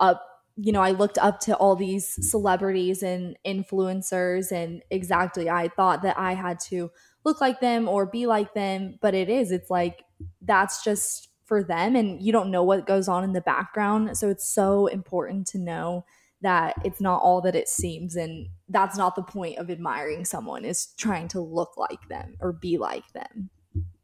up 0.00 0.24
you 0.60 0.72
know, 0.72 0.82
I 0.82 0.90
looked 0.90 1.18
up 1.18 1.38
to 1.40 1.56
all 1.56 1.76
these 1.76 2.18
celebrities 2.28 3.02
and 3.02 3.36
influencers, 3.46 4.50
and 4.50 4.82
exactly, 4.90 5.48
I 5.48 5.68
thought 5.68 6.02
that 6.02 6.18
I 6.18 6.34
had 6.34 6.58
to 6.68 6.90
look 7.24 7.40
like 7.40 7.60
them 7.60 7.88
or 7.88 8.06
be 8.06 8.26
like 8.26 8.54
them. 8.54 8.98
But 9.00 9.14
it 9.14 9.28
is, 9.28 9.52
it's 9.52 9.70
like 9.70 10.04
that's 10.42 10.82
just 10.82 11.28
for 11.44 11.62
them 11.62 11.96
and 11.96 12.20
you 12.20 12.30
don't 12.30 12.50
know 12.50 12.62
what 12.62 12.86
goes 12.86 13.08
on 13.08 13.24
in 13.24 13.32
the 13.32 13.40
background. 13.40 14.16
So 14.18 14.28
it's 14.28 14.46
so 14.46 14.86
important 14.86 15.46
to 15.48 15.58
know 15.58 16.04
that 16.42 16.74
it's 16.84 17.00
not 17.00 17.22
all 17.22 17.40
that 17.40 17.56
it 17.56 17.68
seems 17.68 18.14
and 18.16 18.48
that's 18.68 18.98
not 18.98 19.16
the 19.16 19.22
point 19.22 19.58
of 19.58 19.70
admiring 19.70 20.24
someone 20.24 20.64
is 20.64 20.88
trying 20.98 21.26
to 21.28 21.40
look 21.40 21.76
like 21.76 22.06
them 22.08 22.36
or 22.40 22.52
be 22.52 22.76
like 22.76 23.10
them. 23.12 23.48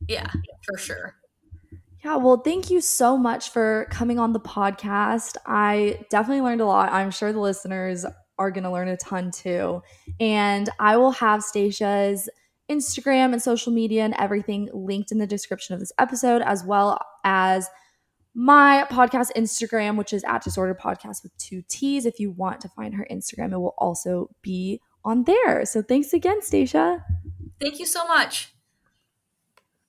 Yeah, 0.08 0.30
for 0.64 0.78
sure. 0.78 1.16
Yeah, 2.04 2.16
well, 2.16 2.36
thank 2.36 2.70
you 2.70 2.82
so 2.82 3.16
much 3.16 3.48
for 3.48 3.86
coming 3.90 4.18
on 4.18 4.34
the 4.34 4.40
podcast. 4.40 5.36
I 5.46 6.00
definitely 6.10 6.42
learned 6.42 6.60
a 6.60 6.66
lot. 6.66 6.92
I'm 6.92 7.10
sure 7.10 7.32
the 7.32 7.40
listeners 7.40 8.04
are 8.38 8.50
going 8.50 8.64
to 8.64 8.70
learn 8.70 8.88
a 8.88 8.96
ton 8.98 9.30
too. 9.30 9.80
And 10.20 10.68
I 10.78 10.98
will 10.98 11.12
have 11.12 11.42
Stacia's 11.42 12.28
Instagram 12.70 13.32
and 13.32 13.40
social 13.40 13.72
media 13.72 14.04
and 14.04 14.14
everything 14.18 14.68
linked 14.74 15.12
in 15.12 15.18
the 15.18 15.26
description 15.26 15.72
of 15.72 15.80
this 15.80 15.92
episode, 15.98 16.42
as 16.42 16.62
well 16.62 16.98
as 17.24 17.68
my 18.34 18.86
podcast 18.90 19.28
Instagram, 19.34 19.96
which 19.96 20.12
is 20.12 20.24
at 20.24 20.42
Disordered 20.42 20.78
Podcast 20.78 21.22
with 21.22 21.34
two 21.38 21.62
T's. 21.68 22.04
If 22.04 22.18
you 22.18 22.32
want 22.32 22.60
to 22.62 22.68
find 22.68 22.94
her 22.94 23.06
Instagram, 23.10 23.52
it 23.52 23.58
will 23.58 23.74
also 23.78 24.28
be 24.42 24.78
on 25.06 25.24
there. 25.24 25.64
So 25.64 25.80
thanks 25.80 26.12
again, 26.12 26.42
Stacia. 26.42 27.02
Thank 27.60 27.78
you 27.78 27.86
so 27.86 28.06
much. 28.06 28.53